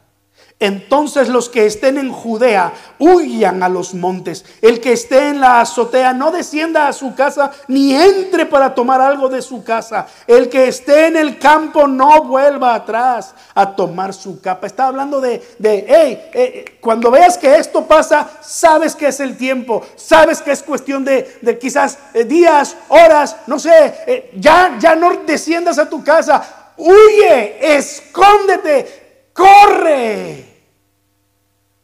[0.59, 4.43] entonces los que estén en Judea huyan a los montes.
[4.63, 8.99] El que esté en la azotea no descienda a su casa ni entre para tomar
[8.99, 10.07] algo de su casa.
[10.25, 14.65] El que esté en el campo no vuelva atrás a tomar su capa.
[14.65, 19.37] Está hablando de, de hey, eh, cuando veas que esto pasa, sabes que es el
[19.37, 19.85] tiempo.
[19.95, 23.93] Sabes que es cuestión de, de quizás eh, días, horas, no sé.
[24.07, 26.71] Eh, ya, ya no desciendas a tu casa.
[26.77, 29.06] Huye, escóndete
[29.37, 30.45] corre.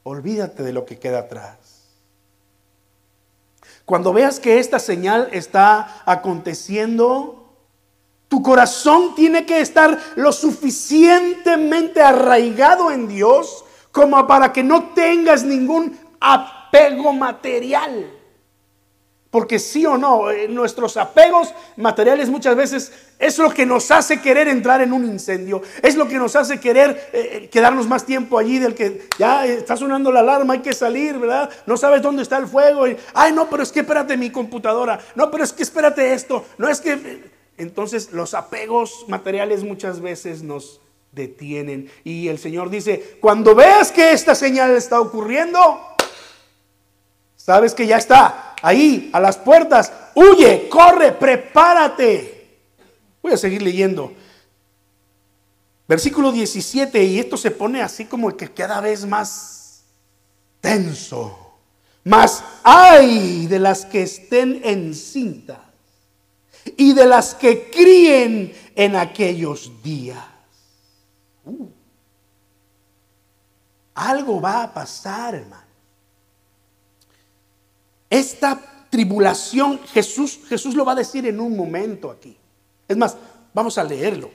[0.04, 1.58] Olvídate de lo que queda atrás.
[3.86, 7.54] Cuando veas que esta señal está aconteciendo,
[8.28, 15.44] tu corazón tiene que estar lo suficientemente arraigado en Dios como para que no tengas
[15.44, 18.13] ningún apego material.
[19.34, 24.22] Porque sí o no, eh, nuestros apegos materiales muchas veces es lo que nos hace
[24.22, 25.64] querer entrar en un incendio.
[25.82, 29.48] Es lo que nos hace querer eh, eh, quedarnos más tiempo allí del que ya
[29.48, 31.50] está sonando la alarma, hay que salir, ¿verdad?
[31.66, 32.88] No sabes dónde está el fuego.
[32.88, 35.00] Y, Ay, no, pero es que espérate mi computadora.
[35.16, 36.46] No, pero es que espérate esto.
[36.60, 37.32] No es que...
[37.58, 40.80] Entonces los apegos materiales muchas veces nos
[41.12, 41.90] detienen.
[42.04, 45.60] Y el Señor dice, cuando veas que esta señal está ocurriendo,
[47.36, 49.92] sabes que ya está ahí, a las puertas.
[50.16, 52.58] Huye, corre, prepárate.
[53.22, 54.12] Voy a seguir leyendo.
[55.88, 59.84] Versículo 17, y esto se pone así como que cada vez más
[60.62, 61.38] tenso.
[62.06, 65.60] Más hay de las que estén encintas
[66.78, 70.24] y de las que críen en aquellos días.
[71.46, 71.68] Uh.
[73.96, 75.63] algo va a pasar, hermano.
[78.14, 78.60] Esta
[78.92, 82.38] tribulación, Jesús, Jesús lo va a decir en un momento aquí.
[82.88, 83.18] Es más,
[83.56, 84.30] vamos a leerlo.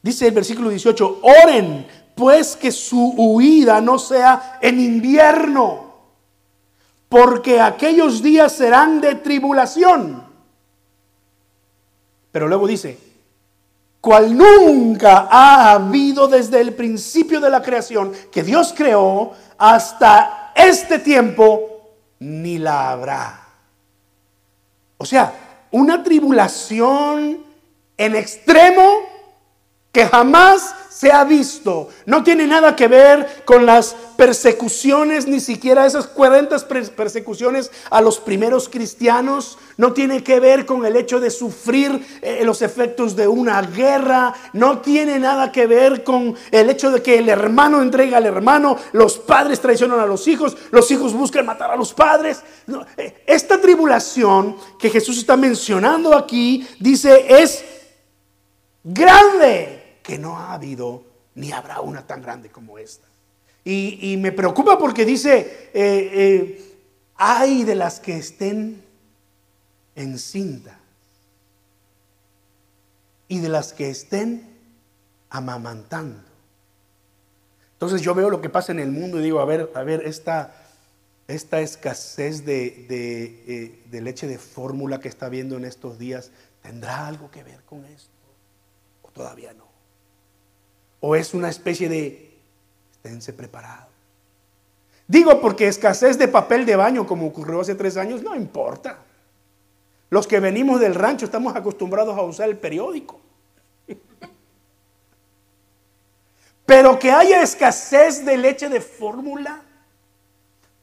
[0.00, 5.92] Dice el versículo 18, oren pues que su huida no sea en invierno,
[7.08, 10.22] porque aquellos días serán de tribulación.
[12.30, 12.96] Pero luego dice,
[14.00, 21.00] cual nunca ha habido desde el principio de la creación que Dios creó hasta este
[21.00, 21.75] tiempo
[22.18, 23.40] ni la habrá.
[24.98, 25.32] O sea,
[25.70, 27.44] una tribulación
[27.96, 29.00] en extremo
[29.96, 31.88] que jamás se ha visto.
[32.04, 36.54] No tiene nada que ver con las persecuciones, ni siquiera esas 40
[36.94, 39.56] persecuciones a los primeros cristianos.
[39.78, 44.34] No tiene que ver con el hecho de sufrir eh, los efectos de una guerra.
[44.52, 48.76] No tiene nada que ver con el hecho de que el hermano entrega al hermano,
[48.92, 52.42] los padres traicionan a los hijos, los hijos buscan matar a los padres.
[52.98, 57.64] Eh, esta tribulación que Jesús está mencionando aquí, dice, es
[58.84, 59.75] grande
[60.06, 61.02] que no ha habido
[61.34, 63.06] ni habrá una tan grande como esta.
[63.64, 66.76] Y, me preocupa porque dice, eh,
[67.16, 68.80] hay de las que estén
[69.96, 70.78] en cinta
[73.26, 74.48] y de las que estén
[75.30, 76.22] amamantando.
[77.72, 80.06] Entonces yo veo lo que pasa en el mundo y digo, a ver, a ver,
[80.06, 80.54] esta,
[81.26, 86.30] esta escasez de, eh, de, leche de fórmula que está viendo en estos días,
[86.62, 88.10] ¿tendrá algo que ver con esto?
[89.02, 89.65] ¿O todavía no?
[91.08, 92.36] ¿O es una especie de,
[92.90, 93.86] esténse preparados?
[95.06, 98.98] Digo porque escasez de papel de baño como ocurrió hace tres años, no importa.
[100.10, 103.20] Los que venimos del rancho estamos acostumbrados a usar el periódico.
[106.66, 109.62] Pero que haya escasez de leche de fórmula.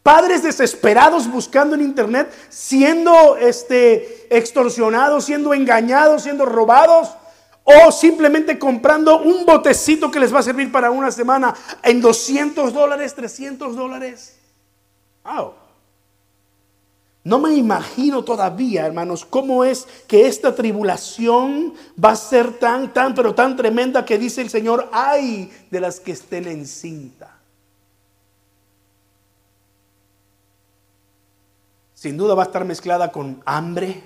[0.03, 7.09] Padres desesperados buscando en internet, siendo este, extorsionados, siendo engañados, siendo robados,
[7.64, 12.74] o simplemente comprando un botecito que les va a servir para una semana en 200
[12.74, 14.38] dólares, 300 dólares.
[17.24, 23.16] No me imagino todavía, hermanos, cómo es que esta tribulación va a ser tan, tan,
[23.16, 27.39] pero tan tremenda que dice el Señor, ay de las que estén en cinta.
[31.93, 34.03] Sin duda va a estar mezclada con hambre,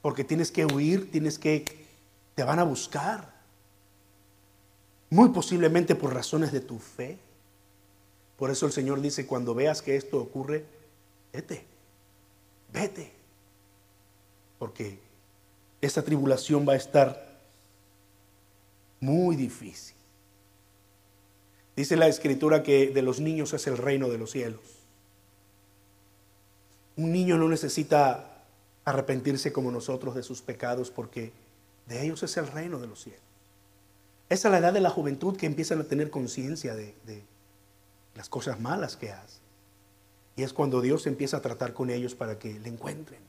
[0.00, 1.64] porque tienes que huir, tienes que,
[2.36, 3.34] te van a buscar.
[5.10, 7.18] Muy posiblemente por razones de tu fe.
[8.36, 10.64] Por eso el Señor dice, cuando veas que esto ocurre,
[11.32, 11.64] vete,
[12.72, 13.10] vete.
[14.58, 14.98] Porque
[15.80, 17.40] esta tribulación va a estar
[19.00, 19.96] muy difícil.
[21.74, 24.60] Dice la escritura que de los niños es el reino de los cielos.
[26.96, 28.44] Un niño no necesita
[28.84, 31.32] arrepentirse como nosotros de sus pecados porque
[31.86, 33.22] de ellos es el reino de los cielos.
[34.28, 37.22] Esa es la edad de la juventud que empiezan a tener conciencia de, de,
[38.14, 39.40] las cosas malas que hacen.
[40.36, 43.20] Y es cuando Dios empieza a tratar con ellos para que le encuentren.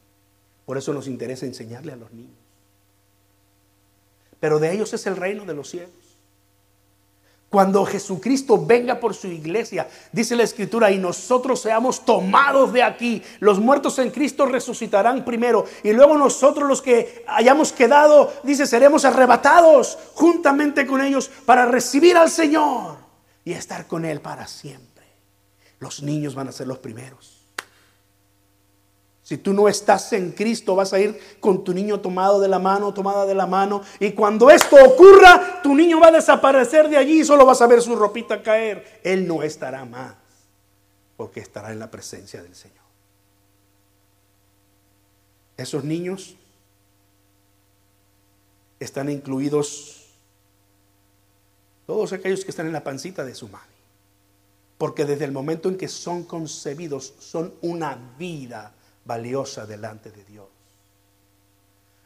[0.66, 2.36] Por eso nos interesa enseñarle a los niños.
[4.40, 6.07] Pero de ellos es el reino de los cielos.
[7.50, 13.24] Cuando Jesucristo venga por su iglesia, dice la escritura, y nosotros seamos tomados de aquí,
[13.40, 19.06] los muertos en Cristo resucitarán primero, y luego nosotros los que hayamos quedado, dice, seremos
[19.06, 22.98] arrebatados juntamente con ellos para recibir al Señor
[23.46, 25.06] y estar con Él para siempre.
[25.80, 27.37] Los niños van a ser los primeros.
[29.28, 32.60] Si tú no estás en Cristo, vas a ir con tu niño tomado de la
[32.60, 33.82] mano, tomada de la mano.
[34.00, 37.68] Y cuando esto ocurra, tu niño va a desaparecer de allí y solo vas a
[37.68, 39.02] ver su ropita caer.
[39.04, 40.16] Él no estará más,
[41.18, 42.78] porque estará en la presencia del Señor.
[45.58, 46.38] Esos niños
[48.80, 50.06] están incluidos
[51.86, 53.68] todos aquellos que están en la pancita de su madre.
[54.78, 58.74] Porque desde el momento en que son concebidos, son una vida
[59.08, 60.48] valiosa delante de Dios.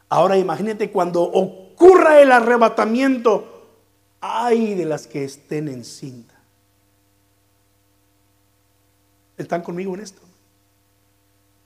[0.08, 3.66] Ahora imagínate cuando ocurra el arrebatamiento,
[4.20, 6.34] ay de las que estén en cinta.
[9.36, 10.22] ¿Están conmigo en esto?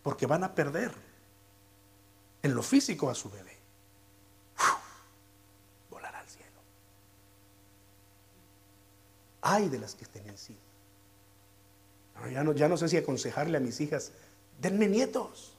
[0.03, 0.93] Porque van a perder
[2.43, 3.57] en lo físico a su bebé.
[5.91, 6.61] volar al cielo.
[9.43, 10.67] Ay de las que estén en cinta
[12.33, 14.13] ya no sé si aconsejarle a mis hijas,
[14.61, 15.53] denme nietos.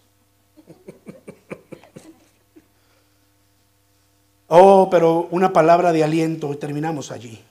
[4.47, 7.43] oh, pero una palabra de aliento y terminamos allí.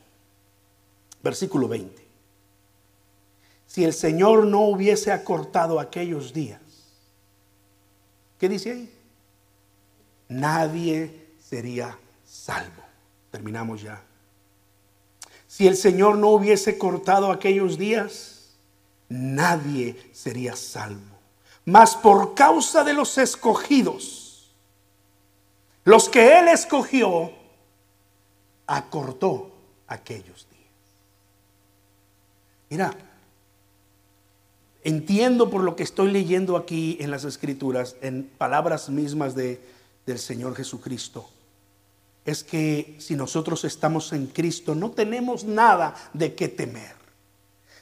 [1.23, 2.07] Versículo 20.
[3.67, 6.61] Si el Señor no hubiese acortado aquellos días,
[8.39, 8.93] ¿qué dice ahí?
[10.29, 12.83] Nadie sería salvo.
[13.31, 14.03] Terminamos ya.
[15.47, 18.55] Si el Señor no hubiese cortado aquellos días,
[19.09, 21.16] nadie sería salvo.
[21.67, 24.55] Mas por causa de los escogidos,
[25.85, 27.33] los que Él escogió,
[28.67, 29.51] acortó
[29.87, 30.73] aquellos días.
[32.71, 32.93] Mira,
[34.83, 39.61] entiendo por lo que estoy leyendo aquí en las escrituras, en palabras mismas de,
[40.07, 41.29] del Señor Jesucristo,
[42.25, 46.96] es que si nosotros estamos en Cristo no tenemos nada de qué temer.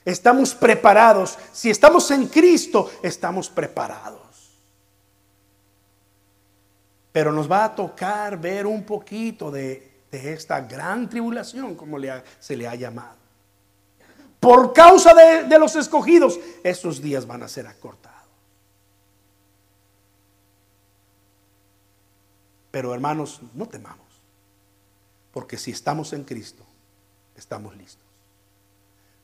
[0.05, 1.39] Estamos preparados.
[1.53, 4.21] Si estamos en Cristo, estamos preparados.
[7.11, 11.99] Pero nos va a tocar ver un poquito de, esta gran tribulación, como
[12.39, 13.17] se le ha llamado.
[14.41, 18.15] Por causa de, de los escogidos, esos días van a ser acortados.
[22.71, 24.07] Pero hermanos, no temamos,
[25.33, 26.65] porque si estamos en Cristo,
[27.37, 28.04] estamos listos.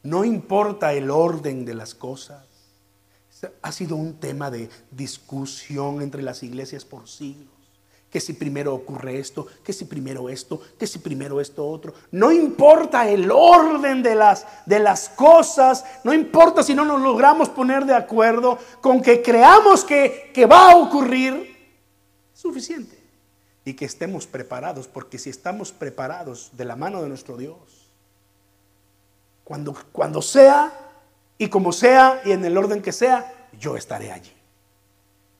[0.02, 2.44] No importa el orden de las cosas.
[3.62, 7.48] Ha sido un tema de discusión entre las iglesias por siglos.
[8.10, 11.94] Que si primero ocurre esto, que si primero esto, que si primero esto otro.
[12.10, 17.48] No importa el orden de las, de las cosas, no importa si no nos logramos
[17.50, 21.56] poner de acuerdo con que creamos que, que va a ocurrir,
[22.34, 22.98] suficiente.
[23.64, 27.79] Y que estemos preparados, porque si estamos preparados de la mano de nuestro Dios,
[29.50, 30.72] cuando, cuando sea
[31.36, 34.32] y como sea y en el orden que sea, yo estaré allí.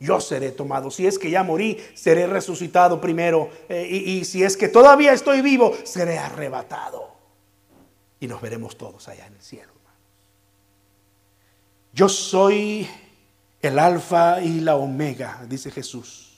[0.01, 0.91] Yo seré tomado.
[0.91, 3.49] Si es que ya morí, seré resucitado primero.
[3.69, 7.09] Eh, y, y si es que todavía estoy vivo, seré arrebatado.
[8.19, 9.71] Y nos veremos todos allá en el cielo.
[11.93, 12.89] Yo soy
[13.63, 16.37] el alfa y la omega, dice Jesús.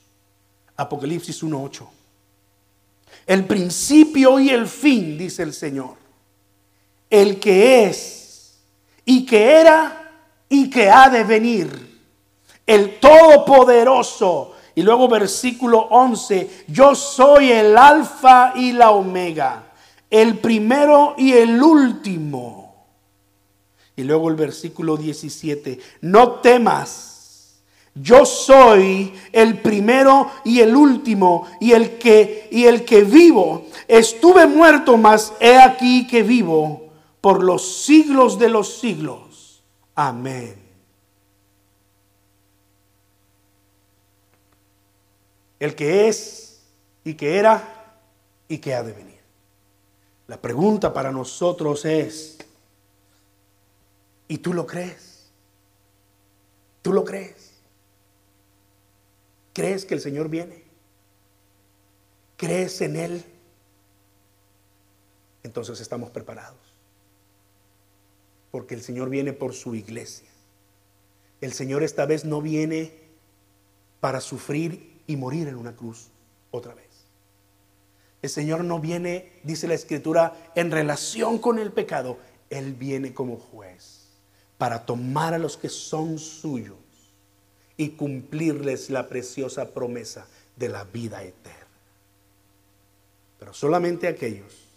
[0.76, 1.88] Apocalipsis 1.8.
[3.24, 6.01] El principio y el fin, dice el Señor.
[7.12, 8.58] El que es
[9.04, 10.12] y que era
[10.48, 12.00] y que ha de venir.
[12.66, 14.54] El Todopoderoso.
[14.74, 19.64] Y luego versículo 11, yo soy el alfa y la omega,
[20.08, 22.86] el primero y el último.
[23.94, 27.60] Y luego el versículo 17, no temas,
[27.94, 33.66] yo soy el primero y el último y el que y el que vivo.
[33.86, 36.91] Estuve muerto, mas he aquí que vivo
[37.22, 39.62] por los siglos de los siglos.
[39.94, 40.62] Amén.
[45.62, 46.60] el que es
[47.04, 48.00] y que era
[48.48, 49.20] y que ha de venir.
[50.26, 52.38] La pregunta para nosotros es,
[54.26, 55.30] ¿y tú lo crees?
[56.82, 57.52] ¿Tú lo crees?
[59.52, 60.64] ¿Crees que el Señor viene?
[62.36, 63.24] ¿Crees en Él?
[65.44, 66.58] Entonces estamos preparados.
[68.52, 70.28] Porque el Señor viene por su iglesia.
[71.40, 72.92] El Señor esta vez no viene
[73.98, 76.10] para sufrir y morir en una cruz
[76.52, 76.86] otra vez.
[78.20, 82.18] El Señor no viene, dice la Escritura, en relación con el pecado.
[82.50, 84.06] Él viene como juez
[84.58, 86.76] para tomar a los que son suyos
[87.76, 91.58] y cumplirles la preciosa promesa de la vida eterna.
[93.40, 94.68] Pero solamente aquellos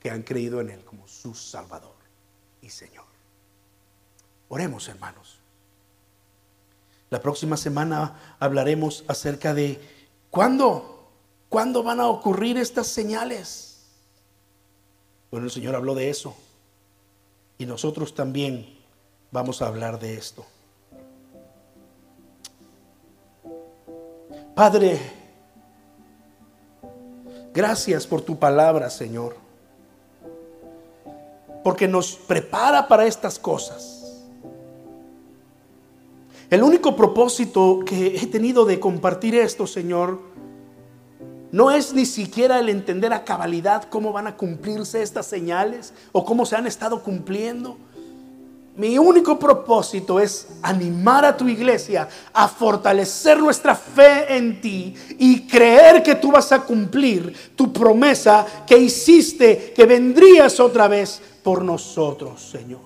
[0.00, 1.93] que han creído en Él como su Salvador
[2.64, 3.04] y Señor.
[4.48, 5.38] Oremos, hermanos.
[7.10, 9.80] La próxima semana hablaremos acerca de
[10.30, 11.10] cuándo,
[11.48, 13.82] cuándo van a ocurrir estas señales.
[15.30, 16.34] Bueno, el Señor habló de eso.
[17.58, 18.78] Y nosotros también
[19.30, 20.44] vamos a hablar de esto.
[24.54, 24.98] Padre,
[27.52, 29.43] gracias por tu palabra, Señor.
[31.64, 33.94] Porque nos prepara para estas cosas.
[36.50, 40.20] El único propósito que he tenido de compartir esto, Señor,
[41.50, 46.24] no es ni siquiera el entender a cabalidad cómo van a cumplirse estas señales o
[46.24, 47.76] cómo se han estado cumpliendo.
[48.76, 55.46] Mi único propósito es animar a tu iglesia a fortalecer nuestra fe en ti y
[55.46, 61.62] creer que tú vas a cumplir tu promesa que hiciste, que vendrías otra vez por
[61.62, 62.80] nosotros, Señor.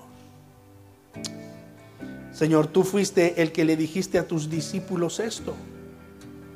[2.31, 5.55] Señor, tú fuiste el que le dijiste a tus discípulos esto,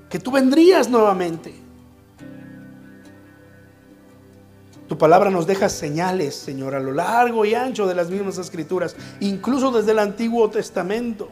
[0.10, 1.56] que tú vendrías nuevamente.
[4.88, 8.96] Tu palabra nos deja señales, Señor, a lo largo y ancho de las mismas escrituras,
[9.22, 11.30] incluso desde el Antiguo Testamento.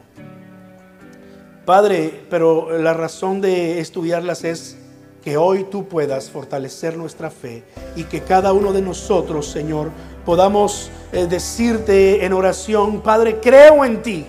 [1.66, 4.78] Padre, pero la razón de estudiarlas es
[5.24, 7.64] que hoy tú puedas fortalecer nuestra fe
[7.96, 9.92] y que cada uno de nosotros, Señor,
[10.26, 14.26] podamos eh, decirte en oración, Padre, creo en ti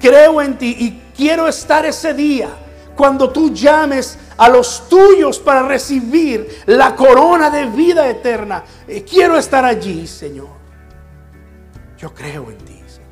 [0.00, 2.48] creo en ti y quiero estar ese día
[2.94, 8.64] cuando tú llames a los tuyos para recibir la corona de vida eterna.
[8.86, 10.48] Eh, quiero estar allí, Señor.
[11.98, 13.10] Yo creo en ti, Señor.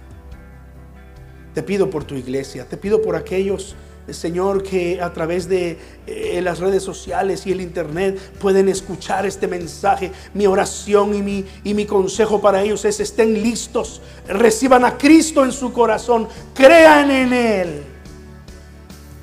[1.52, 3.76] Te pido por tu iglesia, te pido por aquellos
[4.10, 9.46] Señor, que a través de eh, las redes sociales y el internet pueden escuchar este
[9.46, 10.12] mensaje.
[10.34, 15.44] Mi oración y mi, y mi consejo para ellos es estén listos, reciban a Cristo
[15.44, 17.82] en su corazón, crean en Él,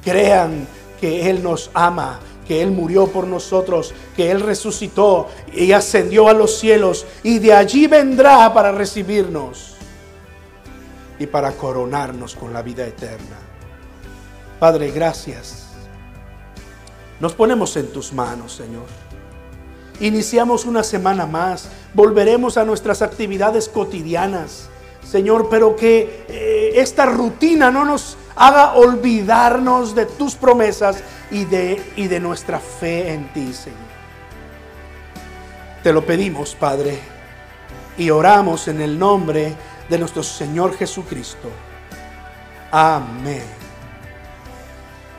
[0.03, 0.67] crean
[0.99, 6.33] que Él nos ama, que Él murió por nosotros, que Él resucitó y ascendió a
[6.33, 9.75] los cielos y de allí vendrá para recibirnos
[11.19, 13.50] y para coronarnos con la vida eterna.
[14.61, 15.69] Padre, gracias.
[17.19, 18.85] Nos ponemos en tus manos, Señor.
[19.99, 24.69] iniciamos una semana más, volveremos a nuestras actividades cotidianas,
[25.03, 31.81] Señor, pero que eh, esta rutina no nos haga olvidarnos de tus promesas y de,
[31.95, 33.79] y de nuestra fe en ti, Señor.
[35.81, 36.99] Te lo pedimos, Padre,
[37.97, 39.55] y oramos en el nombre
[39.89, 41.49] de nuestro Señor Jesucristo.
[42.69, 43.60] Amén.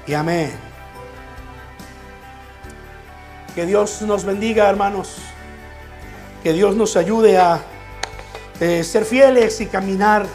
[0.07, 0.53] Y amén.
[3.55, 5.19] Que Dios nos bendiga, hermanos.
[6.43, 7.61] Que Dios nos ayude a
[8.61, 10.27] eh, ser fieles y caminar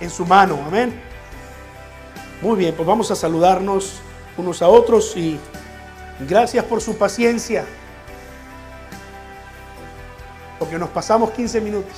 [0.00, 0.58] en su mano.
[0.66, 1.02] Amén.
[2.40, 4.00] Muy bien, pues vamos a saludarnos
[4.36, 5.38] unos a otros y
[6.28, 7.64] gracias por su paciencia.
[10.58, 11.96] Porque nos pasamos 15 minutos.